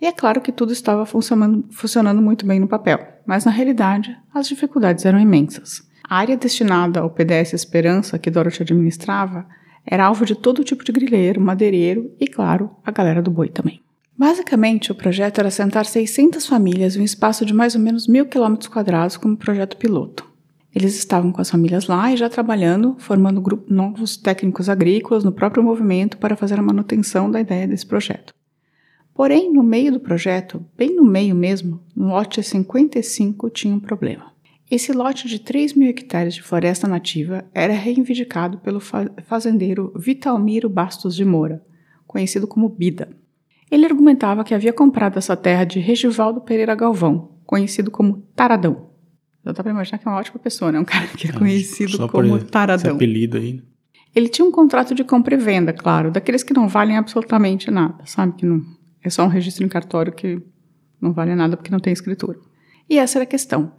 E 0.00 0.06
é 0.06 0.12
claro 0.12 0.40
que 0.40 0.52
tudo 0.52 0.72
estava 0.72 1.04
funcionando, 1.04 1.66
funcionando 1.72 2.22
muito 2.22 2.46
bem 2.46 2.60
no 2.60 2.68
papel, 2.68 3.04
mas 3.26 3.44
na 3.44 3.50
realidade 3.50 4.16
as 4.32 4.46
dificuldades 4.46 5.04
eram 5.04 5.18
imensas. 5.18 5.82
A 6.08 6.18
área 6.18 6.36
destinada 6.36 7.00
ao 7.00 7.10
PDS 7.10 7.52
Esperança, 7.52 8.16
que 8.16 8.30
Dorothy 8.30 8.62
administrava, 8.62 9.44
era 9.84 10.04
alvo 10.04 10.24
de 10.24 10.36
todo 10.36 10.62
tipo 10.62 10.84
de 10.84 10.92
grileiro, 10.92 11.40
madeireiro 11.40 12.14
e, 12.20 12.28
claro, 12.28 12.70
a 12.84 12.92
galera 12.92 13.20
do 13.20 13.32
boi 13.32 13.48
também. 13.48 13.82
Basicamente, 14.20 14.92
o 14.92 14.94
projeto 14.94 15.38
era 15.38 15.48
assentar 15.48 15.86
600 15.86 16.44
famílias 16.44 16.94
em 16.94 17.00
um 17.00 17.04
espaço 17.04 17.46
de 17.46 17.54
mais 17.54 17.74
ou 17.74 17.80
menos 17.80 18.06
mil 18.06 18.26
quilômetros 18.26 18.68
quadrados 18.68 19.16
como 19.16 19.34
projeto 19.34 19.78
piloto. 19.78 20.30
Eles 20.74 20.94
estavam 20.94 21.32
com 21.32 21.40
as 21.40 21.48
famílias 21.48 21.86
lá 21.86 22.12
e 22.12 22.18
já 22.18 22.28
trabalhando, 22.28 22.94
formando 22.98 23.40
grupo, 23.40 23.72
novos 23.72 24.18
técnicos 24.18 24.68
agrícolas 24.68 25.24
no 25.24 25.32
próprio 25.32 25.62
movimento 25.62 26.18
para 26.18 26.36
fazer 26.36 26.58
a 26.58 26.62
manutenção 26.62 27.30
da 27.30 27.40
ideia 27.40 27.66
desse 27.66 27.86
projeto. 27.86 28.34
Porém, 29.14 29.50
no 29.50 29.62
meio 29.62 29.90
do 29.90 30.00
projeto, 30.00 30.62
bem 30.76 30.94
no 30.94 31.02
meio 31.06 31.34
mesmo, 31.34 31.80
no 31.96 32.08
lote 32.08 32.42
55 32.42 33.48
tinha 33.48 33.74
um 33.74 33.80
problema. 33.80 34.34
Esse 34.70 34.92
lote 34.92 35.28
de 35.28 35.38
3 35.38 35.72
mil 35.72 35.88
hectares 35.88 36.34
de 36.34 36.42
floresta 36.42 36.86
nativa 36.86 37.46
era 37.54 37.72
reivindicado 37.72 38.58
pelo 38.58 38.80
fazendeiro 38.80 39.94
Vitalmiro 39.96 40.68
Bastos 40.68 41.16
de 41.16 41.24
Moura, 41.24 41.64
conhecido 42.06 42.46
como 42.46 42.68
Bida. 42.68 43.08
Ele 43.70 43.86
argumentava 43.86 44.42
que 44.44 44.54
havia 44.54 44.72
comprado 44.72 45.16
essa 45.18 45.36
terra 45.36 45.64
de 45.64 45.78
Regivaldo 45.78 46.40
Pereira 46.40 46.74
Galvão, 46.74 47.36
conhecido 47.46 47.90
como 47.90 48.22
Taradão. 48.34 48.90
Já 49.44 49.52
dá 49.52 49.62
pra 49.62 49.72
imaginar 49.72 49.98
que 49.98 50.06
é 50.06 50.10
uma 50.10 50.18
ótima 50.18 50.38
pessoa, 50.38 50.72
né? 50.72 50.80
Um 50.80 50.84
cara 50.84 51.06
que 51.06 51.28
é 51.28 51.32
conhecido 51.32 52.08
como 52.08 52.38
Taradão. 52.44 52.96
apelido 52.96 53.36
aí. 53.36 53.54
Né? 53.54 53.62
Ele 54.14 54.28
tinha 54.28 54.44
um 54.44 54.50
contrato 54.50 54.94
de 54.94 55.04
compra 55.04 55.34
e 55.34 55.38
venda, 55.38 55.72
claro, 55.72 56.10
daqueles 56.10 56.42
que 56.42 56.52
não 56.52 56.68
valem 56.68 56.96
absolutamente 56.96 57.70
nada, 57.70 58.04
sabe? 58.06 58.34
Que 58.34 58.44
não 58.44 58.60
é 59.02 59.08
só 59.08 59.24
um 59.24 59.28
registro 59.28 59.64
em 59.64 59.68
cartório 59.68 60.12
que 60.12 60.42
não 61.00 61.12
vale 61.12 61.34
nada 61.34 61.56
porque 61.56 61.70
não 61.70 61.78
tem 61.78 61.92
escritura. 61.92 62.38
E 62.88 62.98
essa 62.98 63.18
era 63.18 63.22
a 63.22 63.26
questão. 63.26 63.72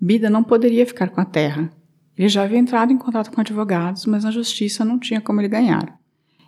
Bida 0.00 0.30
não 0.30 0.42
poderia 0.42 0.86
ficar 0.86 1.10
com 1.10 1.20
a 1.20 1.24
terra. 1.24 1.70
Ele 2.16 2.28
já 2.28 2.44
havia 2.44 2.58
entrado 2.58 2.92
em 2.92 2.98
contato 2.98 3.30
com 3.30 3.40
advogados, 3.40 4.06
mas 4.06 4.24
na 4.24 4.30
justiça 4.30 4.84
não 4.84 4.98
tinha 4.98 5.20
como 5.20 5.40
ele 5.40 5.48
ganhar. 5.48 5.98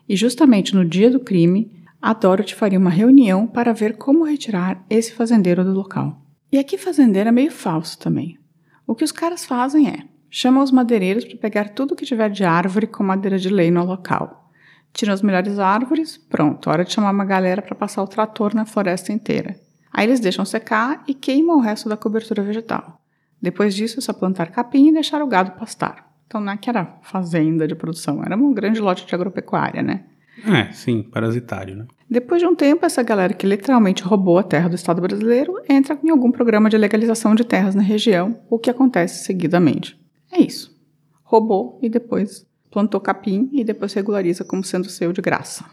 E 0.08 0.16
justamente 0.16 0.74
no 0.74 0.84
dia 0.84 1.10
do 1.10 1.20
crime, 1.20 1.72
a 2.04 2.12
Dorothy 2.12 2.54
faria 2.54 2.78
uma 2.78 2.90
reunião 2.90 3.46
para 3.46 3.72
ver 3.72 3.96
como 3.96 4.26
retirar 4.26 4.84
esse 4.90 5.10
fazendeiro 5.14 5.64
do 5.64 5.72
local. 5.72 6.20
E 6.52 6.58
aqui 6.58 6.76
fazendeiro 6.76 7.30
é 7.30 7.32
meio 7.32 7.50
falso 7.50 7.98
também. 7.98 8.38
O 8.86 8.94
que 8.94 9.04
os 9.04 9.10
caras 9.10 9.46
fazem 9.46 9.88
é 9.88 10.00
chamam 10.28 10.62
os 10.62 10.70
madeireiros 10.70 11.24
para 11.24 11.38
pegar 11.38 11.70
tudo 11.70 11.96
que 11.96 12.04
tiver 12.04 12.28
de 12.28 12.44
árvore 12.44 12.86
com 12.86 13.02
madeira 13.02 13.38
de 13.38 13.48
lei 13.48 13.70
no 13.70 13.82
local. 13.86 14.50
Tiram 14.92 15.14
as 15.14 15.22
melhores 15.22 15.58
árvores, 15.58 16.18
pronto, 16.18 16.68
hora 16.68 16.84
de 16.84 16.92
chamar 16.92 17.10
uma 17.10 17.24
galera 17.24 17.62
para 17.62 17.74
passar 17.74 18.02
o 18.02 18.06
trator 18.06 18.54
na 18.54 18.66
floresta 18.66 19.10
inteira. 19.10 19.58
Aí 19.90 20.06
eles 20.06 20.20
deixam 20.20 20.44
secar 20.44 21.02
e 21.08 21.14
queimam 21.14 21.56
o 21.56 21.60
resto 21.60 21.88
da 21.88 21.96
cobertura 21.96 22.42
vegetal. 22.42 23.00
Depois 23.40 23.74
disso, 23.74 23.98
é 23.98 24.02
só 24.02 24.12
plantar 24.12 24.50
capim 24.50 24.90
e 24.90 24.92
deixar 24.92 25.22
o 25.22 25.26
gado 25.26 25.52
pastar. 25.52 26.12
Então 26.26 26.38
não 26.38 26.52
é 26.52 26.56
que 26.58 26.68
era 26.68 26.98
fazenda 27.00 27.66
de 27.66 27.74
produção, 27.74 28.22
era 28.22 28.36
um 28.36 28.52
grande 28.52 28.78
lote 28.78 29.06
de 29.06 29.14
agropecuária, 29.14 29.82
né? 29.82 30.04
É, 30.42 30.72
sim, 30.72 31.02
parasitário, 31.02 31.76
né? 31.76 31.86
Depois 32.10 32.40
de 32.40 32.46
um 32.46 32.54
tempo, 32.54 32.84
essa 32.84 33.02
galera 33.02 33.32
que 33.32 33.46
literalmente 33.46 34.02
roubou 34.02 34.38
a 34.38 34.42
terra 34.42 34.68
do 34.68 34.74
Estado 34.74 35.00
brasileiro 35.00 35.54
entra 35.68 35.98
em 36.02 36.10
algum 36.10 36.30
programa 36.30 36.68
de 36.68 36.76
legalização 36.76 37.34
de 37.34 37.44
terras 37.44 37.74
na 37.74 37.82
região, 37.82 38.40
o 38.50 38.58
que 38.58 38.70
acontece 38.70 39.24
seguidamente. 39.24 39.98
É 40.30 40.40
isso. 40.40 40.74
Roubou 41.22 41.78
e 41.82 41.88
depois 41.88 42.46
plantou 42.70 43.00
capim 43.00 43.48
e 43.52 43.62
depois 43.62 43.92
regulariza 43.92 44.44
como 44.44 44.64
sendo 44.64 44.88
seu 44.88 45.12
de 45.12 45.22
graça. 45.22 45.64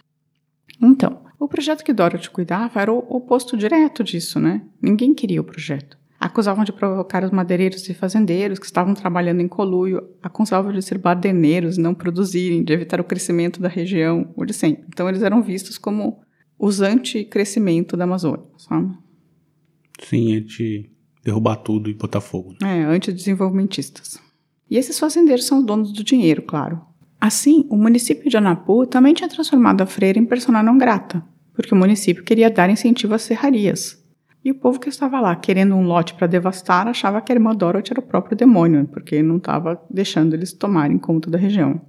Então, 0.82 1.24
o 1.40 1.48
projeto 1.48 1.84
que 1.84 1.94
Dorothy 1.94 2.30
cuidava 2.30 2.80
era 2.80 2.94
o 2.94 3.00
oposto 3.00 3.58
direto 3.58 4.04
disso, 4.04 4.40
né? 4.40 4.62
Ninguém 4.82 5.14
queria 5.14 5.42
o 5.42 5.44
projeto. 5.44 5.98
Acusavam 6.22 6.64
de 6.64 6.72
provocar 6.72 7.24
os 7.24 7.32
madeireiros 7.32 7.90
e 7.90 7.96
fazendeiros 7.96 8.60
que 8.60 8.66
estavam 8.68 8.94
trabalhando 8.94 9.42
em 9.42 9.48
coluio, 9.48 10.08
acusavam 10.22 10.72
de 10.72 10.80
ser 10.80 11.00
badeneiros 11.00 11.80
e 11.80 11.82
não 11.82 11.96
produzirem, 11.96 12.64
de 12.64 12.72
evitar 12.72 13.02
o 13.02 13.04
crescimento 13.04 13.60
da 13.60 13.68
região, 13.68 14.32
o 14.36 14.46
de 14.46 14.54
sempre. 14.54 14.86
Então 14.88 15.10
eles 15.10 15.24
eram 15.24 15.42
vistos 15.42 15.80
como 15.80 16.22
os 16.60 16.80
anti-crescimento 16.80 17.98
da 17.98 18.04
Amazônia, 18.04 18.46
sabe? 18.56 18.96
Sim, 20.00 20.36
anti 20.36 20.92
derrubar 21.24 21.56
tudo 21.56 21.90
e 21.90 21.96
botar 21.96 22.22
fogo. 22.22 22.56
Né? 22.62 22.82
É, 22.82 22.84
anti-desenvolvimentistas. 22.84 24.20
E 24.70 24.78
esses 24.78 25.00
fazendeiros 25.00 25.48
são 25.48 25.58
os 25.58 25.66
donos 25.66 25.92
do 25.92 26.04
dinheiro, 26.04 26.44
claro. 26.44 26.82
Assim, 27.20 27.66
o 27.68 27.76
município 27.76 28.30
de 28.30 28.38
Anapu 28.38 28.86
também 28.86 29.16
tinha 29.16 29.28
transformado 29.28 29.82
a 29.82 29.88
freira 29.88 30.20
em 30.20 30.26
persona 30.26 30.62
não 30.62 30.78
grata, 30.78 31.24
porque 31.52 31.74
o 31.74 31.78
município 31.78 32.24
queria 32.24 32.50
dar 32.52 32.70
incentivo 32.70 33.16
às 33.16 33.24
serrarias, 33.24 34.01
E 34.44 34.50
o 34.50 34.56
povo 34.56 34.80
que 34.80 34.90
estava 34.90 35.20
lá 35.20 35.36
querendo 35.36 35.76
um 35.76 35.84
lote 35.84 36.16
para 36.16 36.26
devastar 36.26 36.88
achava 36.88 37.22
que 37.22 37.32
a 37.32 37.36
irmã 37.36 37.56
Dorothy 37.56 37.92
era 37.92 38.00
o 38.00 38.04
próprio 38.04 38.36
demônio, 38.36 38.88
porque 38.88 39.22
não 39.22 39.38
estava 39.38 39.80
deixando 39.90 40.34
eles 40.34 40.52
tomarem 40.52 40.98
conta 40.98 41.30
da 41.30 41.38
região. 41.38 41.80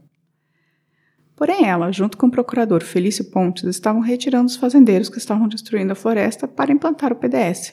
Porém, 1.34 1.66
ela, 1.66 1.90
junto 1.90 2.18
com 2.18 2.26
o 2.26 2.30
procurador 2.30 2.82
Felício 2.82 3.24
Pontes, 3.30 3.64
estavam 3.64 4.02
retirando 4.02 4.46
os 4.46 4.56
fazendeiros 4.56 5.08
que 5.08 5.18
estavam 5.18 5.48
destruindo 5.48 5.92
a 5.92 5.96
floresta 5.96 6.46
para 6.46 6.72
implantar 6.72 7.10
o 7.10 7.16
PDS. 7.16 7.72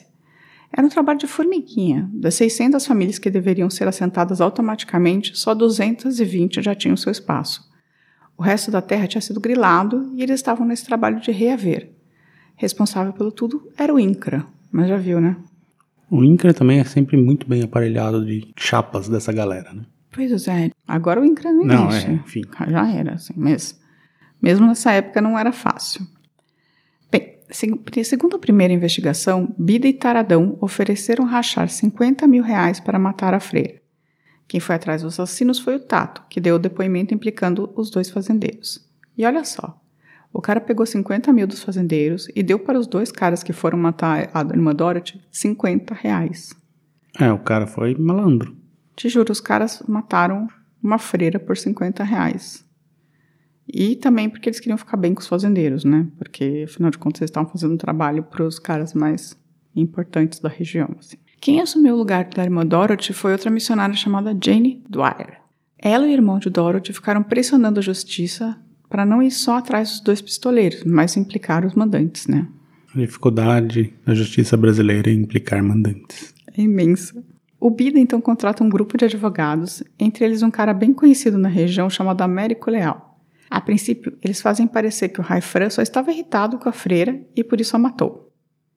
Era 0.72 0.86
um 0.86 0.90
trabalho 0.90 1.18
de 1.18 1.26
formiguinha. 1.26 2.08
Das 2.12 2.34
600 2.36 2.84
famílias 2.86 3.18
que 3.18 3.30
deveriam 3.30 3.68
ser 3.68 3.86
assentadas 3.86 4.40
automaticamente, 4.40 5.36
só 5.38 5.54
220 5.54 6.62
já 6.62 6.74
tinham 6.74 6.96
seu 6.96 7.12
espaço. 7.12 7.68
O 8.36 8.42
resto 8.42 8.70
da 8.70 8.80
terra 8.80 9.06
tinha 9.06 9.20
sido 9.20 9.40
grilado 9.40 10.10
e 10.14 10.22
eles 10.22 10.36
estavam 10.36 10.66
nesse 10.66 10.86
trabalho 10.86 11.20
de 11.20 11.30
reaver. 11.30 11.92
Responsável 12.56 13.12
pelo 13.12 13.30
tudo 13.30 13.70
era 13.76 13.92
o 13.92 14.00
INCRA, 14.00 14.46
mas 14.72 14.88
já 14.88 14.96
viu, 14.96 15.20
né? 15.20 15.36
O 16.10 16.24
INCRA 16.24 16.52
também 16.52 16.80
é 16.80 16.84
sempre 16.84 17.16
muito 17.16 17.48
bem 17.48 17.62
aparelhado 17.62 18.24
de 18.24 18.52
chapas 18.56 19.08
dessa 19.08 19.32
galera, 19.32 19.72
né? 19.72 19.84
Pois 20.10 20.48
é. 20.48 20.70
Agora 20.86 21.20
o 21.20 21.24
INCRA 21.24 21.52
não 21.52 21.64
Não, 21.64 21.88
existe. 21.88 22.10
é, 22.10 22.12
enfim. 22.14 22.42
Já 22.68 22.90
era, 22.90 23.14
assim, 23.14 23.34
mas 23.36 23.78
mesmo 24.42 24.66
nessa 24.66 24.90
época 24.92 25.20
não 25.20 25.38
era 25.38 25.52
fácil. 25.52 26.04
Bem, 27.12 27.38
se- 27.50 28.04
segundo 28.04 28.36
a 28.36 28.38
primeira 28.40 28.72
investigação, 28.74 29.54
Bida 29.56 29.86
e 29.86 29.92
Taradão 29.92 30.56
ofereceram 30.60 31.24
rachar 31.24 31.68
50 31.68 32.26
mil 32.26 32.42
reais 32.42 32.80
para 32.80 32.98
matar 32.98 33.34
a 33.34 33.40
freira. 33.40 33.80
Quem 34.48 34.58
foi 34.58 34.74
atrás 34.74 35.02
dos 35.02 35.14
assassinos 35.14 35.60
foi 35.60 35.76
o 35.76 35.80
Tato, 35.80 36.24
que 36.28 36.40
deu 36.40 36.56
o 36.56 36.58
depoimento 36.58 37.14
implicando 37.14 37.72
os 37.76 37.88
dois 37.88 38.10
fazendeiros. 38.10 38.84
E 39.16 39.24
olha 39.24 39.44
só, 39.44 39.79
o 40.32 40.40
cara 40.40 40.60
pegou 40.60 40.86
50 40.86 41.32
mil 41.32 41.46
dos 41.46 41.62
fazendeiros 41.62 42.28
e 42.34 42.42
deu 42.42 42.58
para 42.58 42.78
os 42.78 42.86
dois 42.86 43.10
caras 43.10 43.42
que 43.42 43.52
foram 43.52 43.78
matar 43.78 44.30
a 44.32 44.40
irmã 44.40 44.74
Dorothy 44.74 45.20
50 45.30 45.94
reais. 45.94 46.54
É, 47.18 47.32
o 47.32 47.38
cara 47.38 47.66
foi 47.66 47.94
malandro. 47.96 48.56
Te 48.94 49.08
juro, 49.08 49.32
os 49.32 49.40
caras 49.40 49.82
mataram 49.88 50.46
uma 50.82 50.98
freira 50.98 51.38
por 51.38 51.56
50 51.56 52.04
reais. 52.04 52.64
E 53.72 53.96
também 53.96 54.28
porque 54.28 54.48
eles 54.48 54.60
queriam 54.60 54.78
ficar 54.78 54.96
bem 54.96 55.14
com 55.14 55.20
os 55.20 55.26
fazendeiros, 55.26 55.84
né? 55.84 56.06
Porque, 56.18 56.64
afinal 56.68 56.90
de 56.90 56.98
contas, 56.98 57.20
eles 57.20 57.30
estavam 57.30 57.50
fazendo 57.50 57.74
um 57.74 57.76
trabalho 57.76 58.22
para 58.24 58.44
os 58.44 58.58
caras 58.58 58.94
mais 58.94 59.36
importantes 59.74 60.40
da 60.40 60.48
região. 60.48 60.88
assim. 60.98 61.16
Quem 61.40 61.60
assumiu 61.60 61.94
o 61.94 61.98
lugar 61.98 62.24
da 62.24 62.42
irmã 62.42 62.66
Dorothy 62.66 63.12
foi 63.12 63.32
outra 63.32 63.50
missionária 63.50 63.94
chamada 63.94 64.36
Jane 64.42 64.84
Dwyer. 64.88 65.40
Ela 65.78 66.06
e 66.06 66.10
o 66.10 66.12
irmão 66.12 66.38
de 66.38 66.50
Dorothy 66.50 66.92
ficaram 66.92 67.22
pressionando 67.22 67.80
a 67.80 67.82
justiça 67.82 68.58
para 68.90 69.06
não 69.06 69.22
ir 69.22 69.30
só 69.30 69.56
atrás 69.56 69.90
dos 69.90 70.00
dois 70.00 70.20
pistoleiros, 70.20 70.82
mas 70.84 71.16
implicar 71.16 71.64
os 71.64 71.74
mandantes, 71.74 72.26
né? 72.26 72.46
A 72.92 72.98
dificuldade 72.98 73.94
da 74.04 74.12
justiça 74.12 74.56
brasileira 74.56 75.08
em 75.08 75.20
implicar 75.20 75.62
mandantes. 75.62 76.34
É 76.58 76.60
imensa. 76.60 77.24
O 77.60 77.70
Bida 77.70 78.00
então 78.00 78.20
contrata 78.20 78.64
um 78.64 78.68
grupo 78.68 78.98
de 78.98 79.04
advogados, 79.04 79.82
entre 79.98 80.24
eles 80.24 80.42
um 80.42 80.50
cara 80.50 80.74
bem 80.74 80.92
conhecido 80.92 81.38
na 81.38 81.48
região 81.48 81.88
chamado 81.88 82.22
Américo 82.22 82.68
Leal. 82.68 83.18
A 83.48 83.60
princípio, 83.60 84.16
eles 84.22 84.40
fazem 84.40 84.66
parecer 84.66 85.10
que 85.10 85.20
o 85.20 85.22
Raifran 85.22 85.70
só 85.70 85.82
estava 85.82 86.10
irritado 86.10 86.58
com 86.58 86.68
a 86.68 86.72
freira 86.72 87.20
e 87.36 87.44
por 87.44 87.60
isso 87.60 87.76
a 87.76 87.78
matou. 87.78 88.32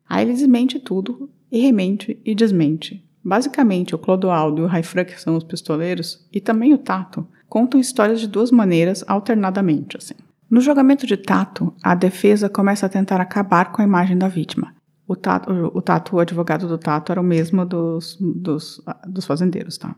Aí 0.08 0.26
ele 0.26 0.34
desmente 0.34 0.80
tudo, 0.80 1.30
e 1.52 1.60
remente 1.60 2.20
e 2.26 2.36
desmente. 2.36 3.04
Basicamente, 3.24 3.96
o 3.96 4.00
Clodoaldo 4.00 4.62
e 4.62 4.66
o 4.66 4.68
Raifran, 4.68 5.06
que 5.06 5.20
são 5.20 5.38
os 5.38 5.44
pistoleiros, 5.44 6.28
e 6.32 6.42
também 6.42 6.74
o 6.74 6.78
Tato, 6.78 7.26
contam 7.54 7.80
histórias 7.80 8.20
de 8.20 8.28
duas 8.28 8.50
maneiras 8.50 9.04
alternadamente. 9.08 9.96
Assim. 9.96 10.16
No 10.50 10.60
julgamento 10.60 11.06
de 11.06 11.16
Tato, 11.16 11.72
a 11.84 11.94
defesa 11.94 12.50
começa 12.50 12.88
a 12.88 12.90
tentar 12.90 13.22
acabar 13.22 13.72
com 13.72 13.80
a 13.80 13.86
imagem 13.86 14.18
da 14.18 14.28
vítima. 14.28 14.74
O 15.08 15.16
Tato, 15.16 15.52
o, 15.72 15.80
Tato, 15.80 16.16
o 16.16 16.20
advogado 16.20 16.68
do 16.68 16.80
Tato, 16.80 17.12
era 17.12 17.22
o 17.22 17.24
mesmo 17.24 17.64
dos, 17.64 18.18
dos, 18.20 18.82
dos 19.08 19.26
fazendeiros, 19.28 19.78
tá? 19.78 19.96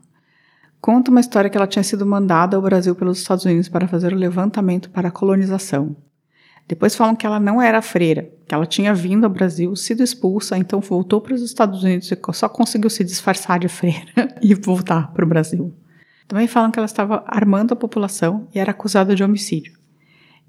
Conta 0.82 1.10
uma 1.10 1.18
história 1.18 1.48
que 1.48 1.56
ela 1.56 1.66
tinha 1.66 1.82
sido 1.82 2.04
mandada 2.04 2.58
ao 2.58 2.62
Brasil 2.62 2.94
pelos 2.94 3.20
Estados 3.20 3.46
Unidos 3.46 3.70
para 3.70 3.88
fazer 3.88 4.12
o 4.12 4.16
levantamento 4.16 4.90
para 4.90 5.08
a 5.08 5.10
colonização. 5.10 5.96
Depois 6.68 6.94
falam 6.94 7.16
que 7.16 7.24
ela 7.24 7.40
não 7.40 7.62
era 7.62 7.80
freira, 7.80 8.30
que 8.46 8.54
ela 8.54 8.66
tinha 8.66 8.92
vindo 8.92 9.24
ao 9.24 9.30
Brasil, 9.30 9.74
sido 9.74 10.02
expulsa, 10.02 10.58
então 10.58 10.78
voltou 10.80 11.22
para 11.22 11.32
os 11.32 11.40
Estados 11.40 11.82
Unidos 11.82 12.12
e 12.12 12.18
só 12.34 12.50
conseguiu 12.50 12.90
se 12.90 13.02
disfarçar 13.02 13.58
de 13.58 13.68
freira 13.68 14.12
e 14.42 14.54
voltar 14.54 15.10
para 15.14 15.24
o 15.24 15.28
Brasil. 15.28 15.74
Também 16.28 16.46
falam 16.46 16.70
que 16.70 16.78
ela 16.78 16.86
estava 16.86 17.22
armando 17.26 17.72
a 17.72 17.76
população 17.76 18.48
e 18.54 18.58
era 18.58 18.72
acusada 18.72 19.14
de 19.14 19.22
homicídio. 19.22 19.76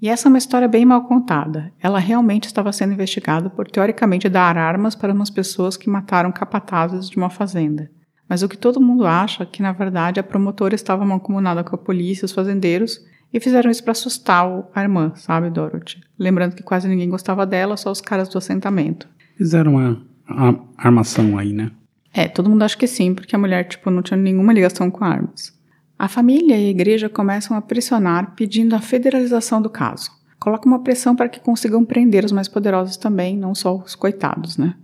E 0.00 0.08
essa 0.08 0.28
é 0.28 0.30
uma 0.30 0.38
história 0.38 0.68
bem 0.68 0.84
mal 0.84 1.04
contada. 1.04 1.72
Ela 1.80 1.98
realmente 1.98 2.44
estava 2.44 2.72
sendo 2.72 2.92
investigada 2.92 3.50
por, 3.50 3.68
teoricamente, 3.68 4.28
dar 4.28 4.56
armas 4.56 4.94
para 4.94 5.12
umas 5.12 5.30
pessoas 5.30 5.76
que 5.76 5.90
mataram 5.90 6.30
capatazes 6.30 7.08
de 7.08 7.16
uma 7.16 7.30
fazenda. 7.30 7.90
Mas 8.28 8.42
o 8.42 8.48
que 8.48 8.56
todo 8.56 8.80
mundo 8.80 9.06
acha 9.06 9.42
é 9.42 9.46
que, 9.46 9.62
na 9.62 9.72
verdade, 9.72 10.20
a 10.20 10.22
promotora 10.22 10.74
estava 10.74 11.04
mancomunada 11.04 11.64
com 11.64 11.74
a 11.74 11.78
polícia 11.78 12.24
e 12.24 12.26
os 12.26 12.32
fazendeiros 12.32 13.00
e 13.32 13.40
fizeram 13.40 13.70
isso 13.70 13.82
para 13.82 13.92
assustar 13.92 14.46
a 14.74 14.82
irmã, 14.82 15.12
sabe, 15.16 15.50
Dorothy? 15.50 16.00
Lembrando 16.18 16.54
que 16.54 16.62
quase 16.62 16.88
ninguém 16.88 17.10
gostava 17.10 17.44
dela, 17.44 17.76
só 17.76 17.90
os 17.90 18.00
caras 18.00 18.28
do 18.28 18.38
assentamento. 18.38 19.08
Fizeram 19.36 19.74
uma, 19.74 20.02
uma 20.28 20.64
armação 20.76 21.36
aí, 21.38 21.52
né? 21.52 21.70
É, 22.12 22.26
todo 22.28 22.48
mundo 22.48 22.62
acha 22.62 22.76
que 22.76 22.86
sim, 22.86 23.14
porque 23.14 23.34
a 23.34 23.38
mulher, 23.38 23.64
tipo, 23.64 23.90
não 23.90 24.02
tinha 24.02 24.16
nenhuma 24.16 24.52
ligação 24.52 24.90
com 24.90 25.04
armas. 25.04 25.57
A 25.98 26.06
família 26.06 26.56
e 26.56 26.66
a 26.66 26.70
igreja 26.70 27.08
começam 27.08 27.56
a 27.56 27.60
pressionar 27.60 28.34
pedindo 28.36 28.76
a 28.76 28.80
federalização 28.80 29.60
do 29.60 29.68
caso. 29.68 30.10
Coloca 30.38 30.68
uma 30.68 30.82
pressão 30.82 31.16
para 31.16 31.28
que 31.28 31.40
consigam 31.40 31.84
prender 31.84 32.24
os 32.24 32.30
mais 32.30 32.46
poderosos 32.46 32.96
também, 32.96 33.36
não 33.36 33.54
só 33.54 33.76
os 33.76 33.96
coitados, 33.96 34.56
né? 34.56 34.76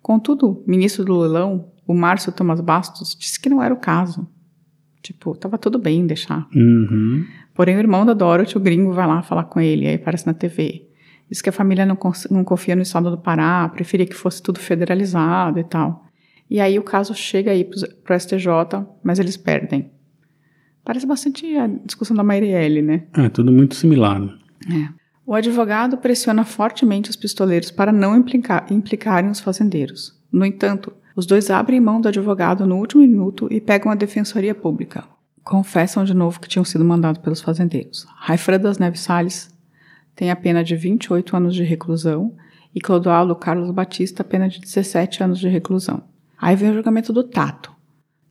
Contudo, 0.00 0.50
o 0.50 0.64
ministro 0.66 1.04
do 1.04 1.18
leilão, 1.18 1.70
o 1.86 1.92
Márcio 1.92 2.32
Thomas 2.32 2.60
Bastos, 2.60 3.14
disse 3.14 3.38
que 3.38 3.50
não 3.50 3.62
era 3.62 3.74
o 3.74 3.78
caso. 3.78 4.26
Tipo, 5.02 5.36
tava 5.36 5.58
tudo 5.58 5.78
bem 5.78 6.06
deixar. 6.06 6.48
Uhum. 6.54 7.26
Porém, 7.54 7.76
o 7.76 7.78
irmão 7.78 8.06
da 8.06 8.14
Dorothy, 8.14 8.56
o 8.56 8.60
gringo, 8.60 8.92
vai 8.92 9.06
lá 9.06 9.22
falar 9.22 9.44
com 9.44 9.60
ele, 9.60 9.86
aí 9.86 9.96
aparece 9.96 10.26
na 10.26 10.32
TV. 10.32 10.88
Diz 11.28 11.42
que 11.42 11.50
a 11.50 11.52
família 11.52 11.84
não, 11.84 11.98
não 12.30 12.42
confia 12.42 12.74
no 12.74 12.82
estado 12.82 13.10
do 13.10 13.18
Pará, 13.18 13.68
preferia 13.68 14.06
que 14.06 14.14
fosse 14.14 14.42
tudo 14.42 14.58
federalizado 14.58 15.58
e 15.58 15.64
tal. 15.64 16.06
E 16.48 16.58
aí 16.60 16.78
o 16.78 16.82
caso 16.82 17.14
chega 17.14 17.50
aí 17.50 17.64
para 17.64 18.16
o 18.16 18.18
STJ, 18.18 18.48
mas 19.02 19.18
eles 19.18 19.36
perdem. 19.36 19.90
Parece 20.84 21.06
bastante 21.06 21.56
a 21.56 21.66
discussão 21.66 22.16
da 22.16 22.22
Marielle, 22.22 22.82
né? 22.82 23.04
É, 23.14 23.28
tudo 23.28 23.50
muito 23.50 23.74
similar. 23.74 24.20
Né? 24.20 24.32
É. 24.70 25.04
O 25.26 25.34
advogado 25.34 25.96
pressiona 25.96 26.44
fortemente 26.44 27.08
os 27.08 27.16
pistoleiros 27.16 27.70
para 27.70 27.90
não 27.90 28.14
implicar, 28.14 28.66
implicarem 28.70 29.30
os 29.30 29.40
fazendeiros. 29.40 30.20
No 30.30 30.44
entanto, 30.44 30.92
os 31.16 31.24
dois 31.24 31.48
abrem 31.48 31.80
mão 31.80 32.00
do 32.00 32.08
advogado 32.08 32.66
no 32.66 32.76
último 32.76 33.00
minuto 33.00 33.48
e 33.50 33.60
pegam 33.60 33.90
a 33.90 33.94
defensoria 33.94 34.54
pública. 34.54 35.04
Confessam 35.42 36.04
de 36.04 36.12
novo 36.12 36.40
que 36.40 36.48
tinham 36.48 36.64
sido 36.64 36.84
mandados 36.84 37.22
pelos 37.22 37.40
fazendeiros. 37.40 38.06
Raifra 38.16 38.58
das 38.58 38.78
Neves 38.78 39.00
Salles 39.00 39.48
tem 40.14 40.30
a 40.30 40.36
pena 40.36 40.62
de 40.62 40.76
28 40.76 41.36
anos 41.36 41.54
de 41.54 41.62
reclusão 41.62 42.34
e 42.74 42.80
Clodoaldo 42.80 43.34
Carlos 43.36 43.70
Batista 43.70 44.22
a 44.22 44.24
pena 44.24 44.48
de 44.48 44.60
17 44.60 45.22
anos 45.22 45.38
de 45.38 45.48
reclusão. 45.48 46.02
Aí 46.38 46.56
vem 46.56 46.70
o 46.70 46.74
julgamento 46.74 47.12
do 47.12 47.24
Tato, 47.24 47.73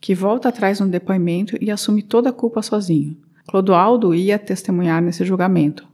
que 0.03 0.13
volta 0.13 0.50
atrás 0.50 0.81
no 0.81 0.89
depoimento 0.89 1.57
e 1.62 1.72
assume 1.72 2.03
toda 2.03 2.29
a 2.29 2.33
culpa 2.33 2.62
sozinho. 2.62 3.15
Clodoaldo 3.48 4.13
ia 4.13 4.38
testemunhar 4.38 5.01
nesse 5.01 5.24
julgamento, 5.24 5.88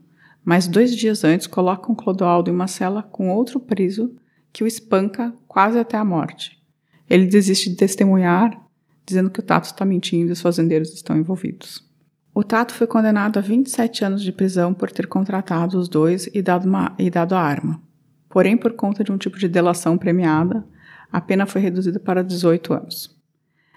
mas 0.44 0.66
dois 0.66 0.96
dias 0.96 1.22
antes 1.22 1.46
colocam 1.46 1.94
Clodoaldo 1.94 2.50
em 2.50 2.52
uma 2.52 2.66
cela 2.66 3.04
com 3.04 3.30
outro 3.30 3.60
preso 3.60 4.12
que 4.52 4.64
o 4.64 4.66
espanca 4.66 5.32
quase 5.46 5.78
até 5.78 5.96
a 5.96 6.04
morte. 6.04 6.60
Ele 7.08 7.24
desiste 7.24 7.70
de 7.70 7.76
testemunhar, 7.76 8.60
dizendo 9.06 9.30
que 9.30 9.38
o 9.38 9.44
Tato 9.44 9.66
está 9.66 9.84
mentindo 9.84 10.30
e 10.30 10.32
os 10.32 10.40
fazendeiros 10.40 10.92
estão 10.92 11.16
envolvidos. 11.16 11.88
O 12.34 12.42
Tato 12.42 12.74
foi 12.74 12.88
condenado 12.88 13.38
a 13.38 13.40
27 13.40 14.04
anos 14.04 14.24
de 14.24 14.32
prisão 14.32 14.74
por 14.74 14.90
ter 14.90 15.06
contratado 15.06 15.78
os 15.78 15.88
dois 15.88 16.28
e 16.34 16.42
dado, 16.42 16.66
uma, 16.66 16.96
e 16.98 17.08
dado 17.10 17.36
a 17.36 17.40
arma. 17.40 17.80
Porém, 18.28 18.56
por 18.56 18.72
conta 18.72 19.04
de 19.04 19.12
um 19.12 19.16
tipo 19.16 19.38
de 19.38 19.46
delação 19.46 19.96
premiada, 19.96 20.66
a 21.12 21.20
pena 21.20 21.46
foi 21.46 21.60
reduzida 21.60 22.00
para 22.00 22.24
18 22.24 22.74
anos. 22.74 23.19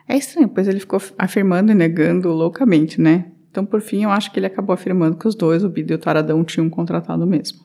É 0.08 0.18
estranho, 0.18 0.50
pois 0.50 0.68
ele 0.68 0.80
ficou 0.80 1.02
afirmando 1.18 1.72
e 1.72 1.76
negando 1.76 2.30
loucamente, 2.30 3.00
né? 3.00 3.32
Então, 3.50 3.66
por 3.66 3.82
fim, 3.82 4.04
eu 4.04 4.10
acho 4.10 4.32
que 4.32 4.40
ele 4.40 4.48
acabou 4.48 4.74
afirmando 4.74 5.16
que 5.16 5.28
os 5.28 5.36
dois, 5.36 5.64
o 5.64 5.70
Bida 5.70 5.94
e 5.94 5.96
o 5.96 6.00
Taradão, 6.00 6.44
tinham 6.44 6.70
contratado 6.70 7.26
mesmo. 7.26 7.60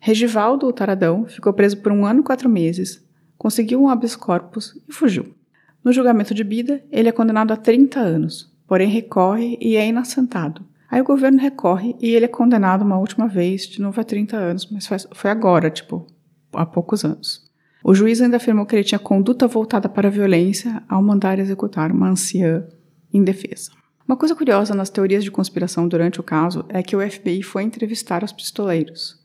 Regivaldo, 0.00 0.66
o 0.66 0.72
Taradão, 0.72 1.26
ficou 1.26 1.52
preso 1.52 1.78
por 1.78 1.92
um 1.92 2.04
ano 2.04 2.20
e 2.20 2.22
quatro 2.24 2.48
meses, 2.48 3.04
conseguiu 3.36 3.80
um 3.80 3.88
habeas 3.88 4.16
corpus 4.16 4.80
e 4.88 4.92
fugiu. 4.92 5.34
No 5.82 5.92
julgamento 5.92 6.34
de 6.34 6.44
Bida, 6.44 6.82
ele 6.90 7.08
é 7.08 7.12
condenado 7.12 7.52
a 7.52 7.56
30 7.56 8.00
anos, 8.00 8.52
porém 8.66 8.88
recorre 8.88 9.56
e 9.60 9.76
é 9.76 9.86
inocentado. 9.86 10.66
Aí 10.90 11.00
o 11.00 11.04
governo 11.04 11.38
recorre 11.38 11.94
e 12.00 12.10
ele 12.10 12.24
é 12.24 12.28
condenado 12.28 12.82
uma 12.82 12.98
última 12.98 13.28
vez, 13.28 13.66
de 13.66 13.80
novo 13.80 14.00
a 14.00 14.04
30 14.04 14.36
anos, 14.36 14.68
mas 14.70 14.88
foi 15.12 15.30
agora, 15.30 15.70
tipo, 15.70 16.06
há 16.52 16.66
poucos 16.66 17.04
anos. 17.04 17.47
O 17.88 17.94
juiz 17.94 18.20
ainda 18.20 18.36
afirmou 18.36 18.66
que 18.66 18.76
ele 18.76 18.84
tinha 18.84 18.98
conduta 18.98 19.48
voltada 19.48 19.88
para 19.88 20.08
a 20.08 20.10
violência 20.10 20.82
ao 20.86 21.02
mandar 21.02 21.38
executar 21.38 21.90
uma 21.90 22.10
anciã 22.10 22.62
indefesa. 23.10 23.70
Uma 24.06 24.14
coisa 24.14 24.34
curiosa 24.34 24.74
nas 24.74 24.90
teorias 24.90 25.24
de 25.24 25.30
conspiração 25.30 25.88
durante 25.88 26.20
o 26.20 26.22
caso 26.22 26.66
é 26.68 26.82
que 26.82 26.94
o 26.94 27.00
FBI 27.00 27.42
foi 27.42 27.62
entrevistar 27.62 28.22
os 28.22 28.30
pistoleiros. 28.30 29.18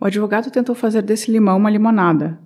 O 0.00 0.04
advogado 0.04 0.48
tentou 0.48 0.76
fazer 0.76 1.02
desse 1.02 1.28
limão 1.28 1.56
uma 1.56 1.68
limonada, 1.68 2.38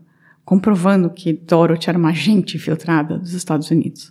comprovando 0.43 1.11
que 1.11 1.35
Dorothy 1.35 1.91
era 1.91 1.99
uma 1.99 2.09
agente 2.09 2.57
infiltrada 2.57 3.19
dos 3.19 3.35
Estados 3.35 3.71
Unidos. 3.71 4.11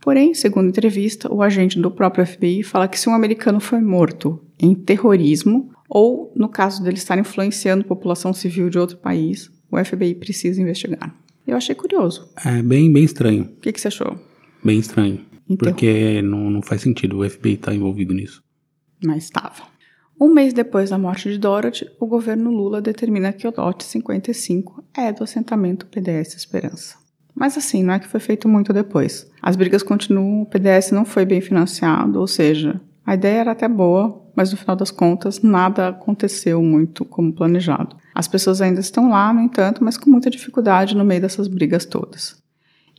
Porém, 0.00 0.32
segundo 0.32 0.68
entrevista, 0.68 1.28
o 1.34 1.42
agente 1.42 1.76
do 1.76 1.90
próprio 1.90 2.24
FBI 2.24 2.62
fala 2.62 2.86
que 2.86 3.00
se 3.00 3.08
um 3.08 3.14
americano 3.14 3.58
foi 3.58 3.80
morto 3.80 4.40
em 4.56 4.76
terrorismo 4.76 5.72
ou 5.88 6.32
no 6.36 6.48
caso 6.48 6.84
dele 6.84 6.98
estar 6.98 7.18
influenciando 7.18 7.82
população 7.82 8.32
civil 8.32 8.70
de 8.70 8.78
outro 8.78 8.98
país, 8.98 9.50
o 9.70 9.82
FBI 9.82 10.14
precisa 10.14 10.60
investigar. 10.60 11.14
Eu 11.46 11.56
achei 11.56 11.74
curioso. 11.74 12.30
É 12.44 12.62
bem, 12.62 12.92
bem 12.92 13.04
estranho. 13.04 13.44
O 13.44 13.60
que, 13.60 13.72
que 13.72 13.80
você 13.80 13.88
achou? 13.88 14.18
Bem 14.62 14.78
estranho. 14.78 15.24
Então. 15.48 15.70
Porque 15.70 16.20
não, 16.22 16.50
não 16.50 16.62
faz 16.62 16.82
sentido 16.82 17.18
o 17.18 17.28
FBI 17.28 17.54
estar 17.54 17.74
envolvido 17.74 18.12
nisso. 18.12 18.42
Mas 19.02 19.24
estava. 19.24 19.62
Um 20.20 20.28
mês 20.34 20.52
depois 20.52 20.90
da 20.90 20.98
morte 20.98 21.30
de 21.30 21.38
Dorothy, 21.38 21.88
o 22.00 22.06
governo 22.06 22.50
Lula 22.50 22.82
determina 22.82 23.32
que 23.32 23.46
o 23.46 23.54
lote 23.56 23.84
55 23.84 24.84
é 24.92 25.12
do 25.12 25.22
assentamento 25.22 25.86
PDS 25.86 26.34
Esperança. 26.34 26.96
Mas 27.34 27.56
assim, 27.56 27.84
não 27.84 27.94
é 27.94 28.00
que 28.00 28.08
foi 28.08 28.18
feito 28.18 28.48
muito 28.48 28.72
depois. 28.72 29.30
As 29.40 29.54
brigas 29.54 29.84
continuam, 29.84 30.42
o 30.42 30.46
PDS 30.46 30.90
não 30.90 31.04
foi 31.04 31.24
bem 31.24 31.40
financiado, 31.40 32.18
ou 32.18 32.26
seja, 32.26 32.80
a 33.08 33.14
ideia 33.14 33.40
era 33.40 33.52
até 33.52 33.66
boa, 33.66 34.22
mas 34.36 34.50
no 34.50 34.58
final 34.58 34.76
das 34.76 34.90
contas 34.90 35.40
nada 35.40 35.88
aconteceu 35.88 36.62
muito 36.62 37.06
como 37.06 37.32
planejado. 37.32 37.96
As 38.14 38.28
pessoas 38.28 38.60
ainda 38.60 38.80
estão 38.80 39.08
lá, 39.08 39.32
no 39.32 39.40
entanto, 39.40 39.82
mas 39.82 39.96
com 39.96 40.10
muita 40.10 40.28
dificuldade 40.28 40.94
no 40.94 41.06
meio 41.06 41.22
dessas 41.22 41.48
brigas 41.48 41.86
todas. 41.86 42.36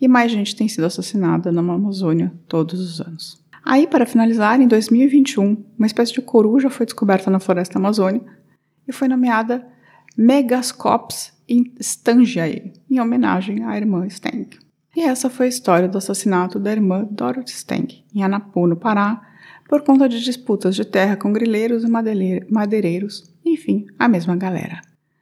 E 0.02 0.08
mais 0.08 0.32
gente 0.32 0.56
tem 0.56 0.68
sido 0.68 0.86
assassinada 0.86 1.52
na 1.52 1.62
Amazônia 1.62 2.34
todos 2.48 2.80
os 2.80 3.00
anos. 3.00 3.40
Aí, 3.64 3.86
para 3.86 4.04
finalizar, 4.04 4.60
em 4.60 4.68
2021, 4.68 5.64
uma 5.78 5.86
espécie 5.86 6.12
de 6.12 6.24
coruja 6.24 6.72
foi 6.72 6.88
descoberta 6.88 7.30
na 7.30 7.40
floresta 7.40 7.78
amazônica 7.78 8.36
e 8.88 8.92
foi 8.92 9.08
nomeada 9.08 9.64
Megascops 10.18 11.34
Stangiae, 11.80 12.74
em 12.90 13.00
homenagem 13.00 13.64
à 13.64 13.78
irmã 13.78 14.10
Steng. 14.10 14.50
E 14.96 15.02
essa 15.02 15.30
foi 15.30 15.46
a 15.46 15.50
história 15.50 15.88
do 15.88 16.00
assassinato 16.00 16.60
da 16.60 16.72
irmã 16.72 17.08
Dorothy 17.12 17.52
Steng, 17.52 18.04
em 18.12 18.24
Anapu, 18.24 18.66
no 18.66 18.76
Pará, 18.76 19.29
por 19.70 19.84
conta 19.84 20.10
de 20.10 20.20
disputas 20.20 20.76
de 20.76 20.84
terra 20.84 21.16
com 21.16 21.32
grileiros 21.32 21.84
e 21.84 21.88
madeireiros, 21.88 23.32
enfim, 23.46 23.86
a 24.00 24.08
mesma 24.08 24.36
galera. 24.36 24.82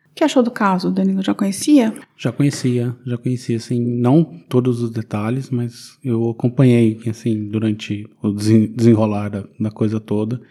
O 0.09 0.15
que 0.15 0.23
achou 0.23 0.41
do 0.41 0.49
caso, 0.49 0.89
Danilo? 0.89 1.21
Já 1.21 1.33
conhecia? 1.33 1.93
Já 2.15 2.31
conhecia, 2.31 2.95
já 3.05 3.17
conhecia, 3.17 3.57
assim, 3.57 3.79
não 3.79 4.23
todos 4.49 4.81
os 4.81 4.89
detalhes, 4.89 5.51
mas 5.51 5.99
eu 6.03 6.29
acompanhei, 6.29 6.97
assim, 7.07 7.49
durante 7.49 8.09
o 8.23 8.31
desenrolar 8.31 9.29
da, 9.29 9.43
da 9.59 9.69
coisa 9.69 9.99
toda. 9.99 10.41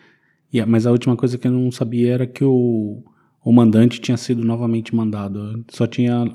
E, 0.53 0.65
mas 0.65 0.87
a 0.87 0.93
última 0.93 1.17
coisa 1.17 1.39
que 1.39 1.49
eu 1.49 1.53
não 1.53 1.73
sabia 1.73 2.13
era 2.13 2.27
que 2.27 2.45
o, 2.45 3.03
o 3.43 3.53
mandante 3.53 4.01
tinha 4.01 4.17
sido 4.17 4.45
novamente 4.45 4.95
mandado. 4.95 5.65
Só 5.69 5.87
tinha 5.87 6.31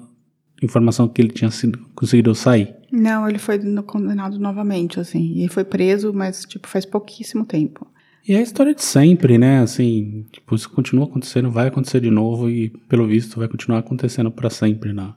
informação 0.61 1.07
que 1.07 1.21
ele 1.21 1.31
tinha 1.31 1.51
sido, 1.51 1.79
conseguido 1.95 2.33
sair. 2.35 2.80
Não, 2.91 3.27
ele 3.27 3.39
foi 3.39 3.59
condenado 3.83 4.37
novamente, 4.37 4.99
assim. 4.99 5.43
E 5.43 5.47
foi 5.47 5.63
preso, 5.63 6.13
mas, 6.13 6.45
tipo, 6.45 6.67
faz 6.67 6.85
pouquíssimo 6.85 7.45
tempo. 7.45 7.87
E 8.27 8.33
é 8.33 8.37
a 8.37 8.41
história 8.41 8.75
de 8.75 8.83
sempre, 8.83 9.37
né? 9.37 9.61
Assim, 9.61 10.25
tipo, 10.31 10.53
isso 10.55 10.69
continua 10.69 11.05
acontecendo, 11.05 11.49
vai 11.49 11.67
acontecer 11.67 12.01
de 12.01 12.11
novo 12.11 12.49
e, 12.49 12.69
pelo 12.89 13.07
visto, 13.07 13.39
vai 13.39 13.47
continuar 13.47 13.79
acontecendo 13.79 14.29
para 14.29 14.49
sempre 14.49 14.93
na, 14.93 15.15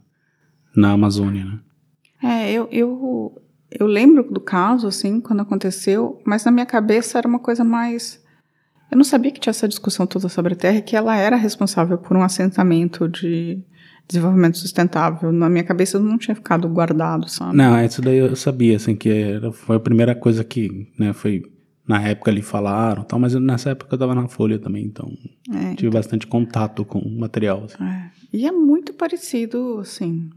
na 0.74 0.92
Amazônia, 0.92 1.44
né? 1.44 1.60
É, 2.22 2.52
eu, 2.52 2.68
eu, 2.70 3.42
eu 3.70 3.86
lembro 3.86 4.22
do 4.32 4.40
caso, 4.40 4.86
assim, 4.86 5.20
quando 5.20 5.40
aconteceu, 5.40 6.22
mas 6.24 6.44
na 6.44 6.50
minha 6.50 6.64
cabeça 6.64 7.18
era 7.18 7.28
uma 7.28 7.38
coisa 7.38 7.64
mais 7.64 8.24
eu 8.94 8.96
não 8.96 9.04
sabia 9.04 9.32
que 9.32 9.40
tinha 9.40 9.50
essa 9.50 9.66
discussão 9.66 10.06
toda 10.06 10.28
sobre 10.28 10.52
a 10.52 10.56
Terra 10.56 10.76
e 10.76 10.82
que 10.82 10.94
ela 10.94 11.16
era 11.16 11.34
responsável 11.34 11.98
por 11.98 12.16
um 12.16 12.22
assentamento 12.22 13.08
de 13.08 13.60
desenvolvimento 14.06 14.58
sustentável. 14.58 15.32
Na 15.32 15.48
minha 15.48 15.64
cabeça 15.64 15.98
não 15.98 16.18
tinha 16.18 16.34
ficado 16.34 16.68
guardado, 16.68 17.28
sabe? 17.28 17.56
Não, 17.56 17.82
isso 17.84 18.02
daí 18.02 18.18
eu 18.18 18.36
sabia, 18.36 18.76
assim, 18.76 18.94
que 18.94 19.08
era, 19.08 19.52
foi 19.52 19.76
a 19.76 19.80
primeira 19.80 20.14
coisa 20.14 20.44
que, 20.44 20.88
né, 20.98 21.12
foi 21.12 21.42
na 21.86 22.00
época 22.02 22.30
ali 22.30 22.40
falaram 22.40 23.04
tal, 23.04 23.18
mas 23.18 23.34
nessa 23.34 23.70
época 23.70 23.94
eu 23.94 23.98
tava 23.98 24.14
na 24.14 24.26
Folha 24.26 24.58
também, 24.58 24.84
então 24.84 25.06
é, 25.50 25.74
tive 25.74 25.88
então... 25.88 25.90
bastante 25.90 26.26
contato 26.26 26.84
com 26.84 26.98
o 26.98 27.18
material. 27.18 27.64
Assim. 27.64 27.82
É. 27.84 28.10
E 28.32 28.46
é 28.46 28.52
muito 28.52 28.94
parecido, 28.94 29.78
assim, 29.80 30.30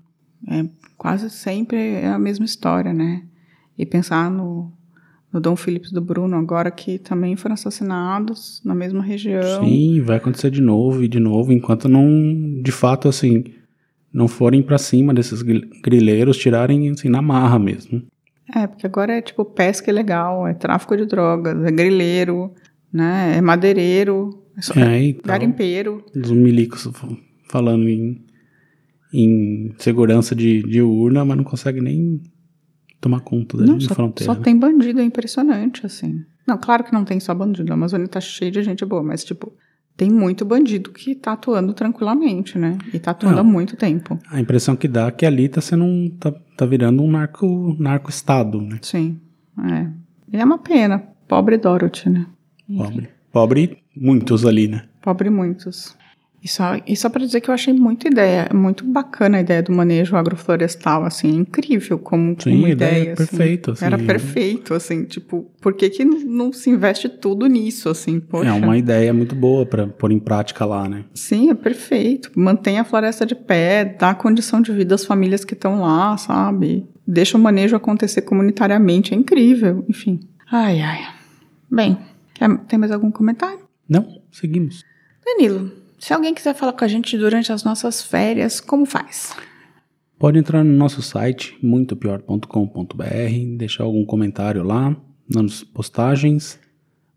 é, 0.48 0.66
quase 0.98 1.30
sempre 1.30 1.78
é 1.78 2.08
a 2.08 2.20
mesma 2.20 2.46
história, 2.46 2.94
né? 2.94 3.24
E 3.78 3.86
pensar 3.86 4.30
no, 4.30 4.72
no 5.32 5.40
Dom 5.40 5.56
Philips 5.56 5.92
do 5.92 6.02
Bruno 6.02 6.36
agora 6.36 6.70
que 6.70 6.98
também 6.98 7.36
foram 7.36 7.54
assassinados 7.54 8.62
na 8.66 8.76
mesma 8.76 9.02
região. 9.02 9.64
Sim, 9.64 10.02
vai 10.02 10.18
acontecer 10.18 10.52
de 10.52 10.62
novo 10.62 11.04
e 11.04 11.08
de 11.08 11.20
novo, 11.20 11.52
enquanto 11.52 11.88
não, 11.88 12.62
de 12.62 12.72
fato, 12.72 13.08
assim, 13.08 13.46
não 14.18 14.28
forem 14.28 14.64
para 14.64 14.80
cima 14.80 15.14
desses 15.14 15.44
grileiros, 15.44 16.38
tirarem 16.38 16.90
assim 16.90 17.08
na 17.08 17.22
marra 17.22 17.60
mesmo. 17.60 18.02
É, 18.56 18.66
porque 18.66 18.88
agora 18.88 19.14
é 19.14 19.22
tipo 19.22 19.46
pesca 19.46 19.92
ilegal, 19.92 20.48
é 20.48 20.56
tráfico 20.56 20.98
de 20.98 21.06
drogas, 21.06 21.64
é 21.64 21.70
grileiro, 21.70 22.52
né, 22.92 23.36
é 23.38 23.42
madeireiro, 23.42 24.44
é, 24.58 24.62
só, 24.62 24.74
é 24.74 25.04
então, 25.04 25.22
garimpeiro. 25.24 26.04
Os 26.16 26.32
milicos 26.32 26.90
falando 27.48 27.88
em, 27.88 28.26
em 29.14 29.76
segurança 29.78 30.34
de, 30.34 30.64
de 30.64 30.82
urna, 30.82 31.24
mas 31.24 31.38
não 31.38 31.44
consegue 31.44 31.80
nem 31.80 32.20
tomar 33.00 33.20
conta 33.20 33.56
da 33.56 33.68
não, 33.68 33.80
só, 33.80 33.94
fronteira. 33.94 34.34
Só 34.34 34.40
tem 34.40 34.58
bandido, 34.58 35.00
é 35.00 35.04
impressionante, 35.04 35.86
assim. 35.86 36.26
Não, 36.48 36.58
claro 36.58 36.84
que 36.84 36.92
não 36.92 37.06
tem 37.06 37.20
só 37.20 37.36
bandido, 37.36 37.72
a 37.72 37.76
Amazônia 37.76 38.08
tá 38.08 38.20
cheia 38.20 38.50
de 38.50 38.64
gente 38.64 38.84
boa, 38.84 39.04
mas, 39.04 39.24
tipo, 39.24 39.54
tem 39.98 40.12
muito 40.12 40.46
bandido 40.46 40.92
que 40.92 41.16
tá 41.16 41.34
atuando 41.34 41.74
tranquilamente, 41.74 42.58
né? 42.60 42.78
E 42.94 43.00
tá 43.00 43.12
atuando 43.12 43.38
não, 43.38 43.42
há 43.42 43.44
muito 43.44 43.76
tempo. 43.76 44.20
A 44.30 44.40
impressão 44.40 44.76
que 44.76 44.88
dá 44.88 45.08
é 45.08 45.12
que 45.12 45.26
ali 45.26 45.50
tá 45.50 45.60
sendo 45.60 45.84
um, 45.84 46.10
tá, 46.20 46.32
tá 46.56 46.66
virando 46.68 47.02
um 47.02 47.10
narco, 47.10 47.76
narco-estado, 47.80 48.62
né? 48.62 48.78
Sim, 48.84 49.20
é. 49.68 49.88
E 50.32 50.38
é 50.38 50.46
uma 50.46 50.60
pena. 50.60 51.00
Pobre 51.28 51.58
Dorothy, 51.58 52.10
né? 52.10 52.28
Pobre. 52.78 53.10
Pobre 53.32 53.78
muitos 53.96 54.46
ali, 54.46 54.68
né? 54.68 54.84
Pobre 55.02 55.32
muitos. 55.32 55.98
E 56.48 56.50
só, 56.50 56.80
e 56.88 56.96
só 56.96 57.10
para 57.10 57.26
dizer 57.26 57.42
que 57.42 57.50
eu 57.50 57.54
achei 57.54 57.74
muito 57.74 58.08
ideia, 58.08 58.48
muito 58.54 58.86
bacana 58.86 59.38
a 59.38 59.42
ideia 59.42 59.62
do 59.62 59.74
manejo 59.74 60.16
agroflorestal, 60.16 61.04
assim, 61.04 61.28
incrível 61.28 62.00
como, 62.00 62.38
Sim, 62.42 62.52
como 62.52 62.68
ideia. 62.70 63.00
ideia 63.00 63.14
assim. 63.14 63.26
perfeito, 63.28 63.72
assim. 63.72 63.86
Era 63.86 63.98
perfeito, 63.98 64.74
assim, 64.74 65.04
tipo, 65.04 65.52
por 65.60 65.74
que, 65.74 65.90
que 65.90 66.06
não 66.06 66.54
se 66.54 66.70
investe 66.70 67.10
tudo 67.10 67.48
nisso, 67.48 67.90
assim, 67.90 68.22
poxa. 68.22 68.48
É 68.50 68.54
uma 68.54 68.78
ideia 68.78 69.14
muito 69.14 69.36
boa 69.36 69.66
para 69.66 69.88
pôr 69.88 70.10
em 70.10 70.20
prática 70.20 70.64
lá, 70.64 70.88
né? 70.88 71.04
Sim, 71.14 71.50
é 71.50 71.54
perfeito. 71.54 72.32
Mantém 72.34 72.80
a 72.80 72.86
floresta 72.86 73.26
de 73.26 73.36
pé, 73.36 73.84
dá 73.84 74.16
condição 74.16 74.62
de 74.62 74.72
vida 74.72 74.96
às 74.96 75.04
famílias 75.04 75.44
que 75.44 75.54
estão 75.54 75.82
lá, 75.82 76.16
sabe? 76.16 76.88
Deixa 77.06 77.38
o 77.38 77.42
manejo 77.42 77.76
acontecer 77.76 78.22
comunitariamente, 78.22 79.14
é 79.14 79.18
incrível, 79.18 79.84
enfim. 79.90 80.22
Ai, 80.50 80.80
ai. 80.80 81.14
Bem, 81.70 81.98
tem 82.70 82.80
mais 82.80 82.94
algum 82.94 83.12
comentário? 83.12 83.60
Não, 83.90 84.22
seguimos. 84.32 84.86
Danilo, 85.26 85.87
se 85.98 86.14
alguém 86.14 86.34
quiser 86.34 86.56
falar 86.56 86.74
com 86.74 86.86
a 86.86 86.88
gente 86.88 87.18
durante 87.18 87.52
as 87.52 87.64
nossas 87.64 88.04
férias, 88.04 88.60
como 88.60 88.86
faz? 88.86 89.36
Pode 90.20 90.38
entrar 90.40 90.64
no 90.64 90.74
nosso 90.74 91.02
site, 91.02 91.58
muitopior.com.br, 91.62 93.58
deixar 93.58 93.84
algum 93.84 94.06
comentário 94.06 94.64
lá 94.64 94.96
nas 95.30 95.64
postagens. 95.64 96.60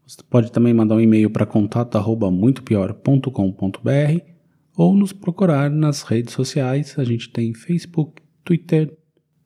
Você 0.07 0.23
pode 0.29 0.53
também 0.53 0.75
mandar 0.75 0.97
um 0.97 1.01
e-mail 1.01 1.31
para 1.31 1.47
contato@muitopior.com.br 1.47 4.21
ou 4.77 4.95
nos 4.95 5.13
procurar 5.13 5.71
nas 5.71 6.03
redes 6.03 6.35
sociais. 6.35 6.99
A 6.99 7.05
gente 7.05 7.31
tem 7.31 7.55
Facebook, 7.55 8.21
Twitter, 8.45 8.93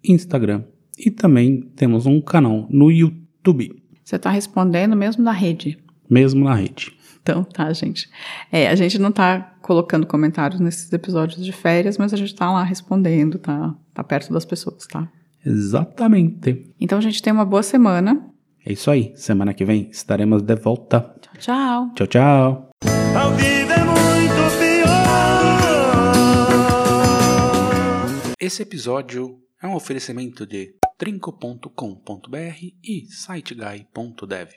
Instagram 0.03 0.65
e 0.99 1.11
também 1.11 1.61
temos 1.77 2.07
um 2.07 2.19
canal 2.21 2.67
no 2.71 2.91
YouTube. 2.91 3.83
Você 4.03 4.17
está 4.17 4.31
respondendo 4.31 4.97
mesmo 4.97 5.23
na 5.23 5.33
rede? 5.33 5.79
Mesmo 6.11 6.45
na 6.45 6.55
rede. 6.55 6.93
Então, 7.25 7.43
tá, 7.43 7.73
gente. 7.73 8.07
É, 8.53 8.69
a 8.69 8.75
gente 8.75 8.99
não 8.99 9.11
tá 9.11 9.55
colocando 9.63 10.07
comentários 10.07 10.61
nesses 10.61 10.93
episódios 10.93 11.43
de 11.43 11.53
férias, 11.53 11.97
mas 11.97 12.13
a 12.13 12.19
gente 12.19 12.35
tá 12.35 12.53
lá 12.53 12.63
respondendo, 12.63 13.39
tá, 13.39 13.75
tá 13.95 14.05
perto 14.05 14.31
das 14.31 14.45
pessoas, 14.45 14.87
tá? 14.87 15.09
Exatamente. 15.45 16.71
Então, 16.79 16.99
a 16.99 17.01
gente 17.01 17.23
tem 17.23 17.33
uma 17.33 17.47
boa 17.47 17.63
semana. 17.63 18.29
É 18.65 18.75
isso 18.75 18.91
aí. 18.91 19.15
Semana 19.17 19.55
que 19.55 19.65
vem 19.65 19.89
estaremos 19.91 20.43
de 20.43 20.55
volta. 20.55 21.01
Tchau, 21.23 21.33
tchau. 21.39 21.93
Tchau, 21.95 22.07
tchau. 22.07 22.69
A 23.17 23.29
vida 23.31 23.73
é 23.73 23.85
muito 23.85 24.59
pior. 24.59 24.85
Esse 28.39 28.61
episódio 28.61 29.39
é 29.63 29.67
um 29.67 29.75
oferecimento 29.75 30.47
de 30.47 30.75
trinco.com.br 30.99 31.69
e 32.85 33.07
siteguy.dev. 33.09 34.51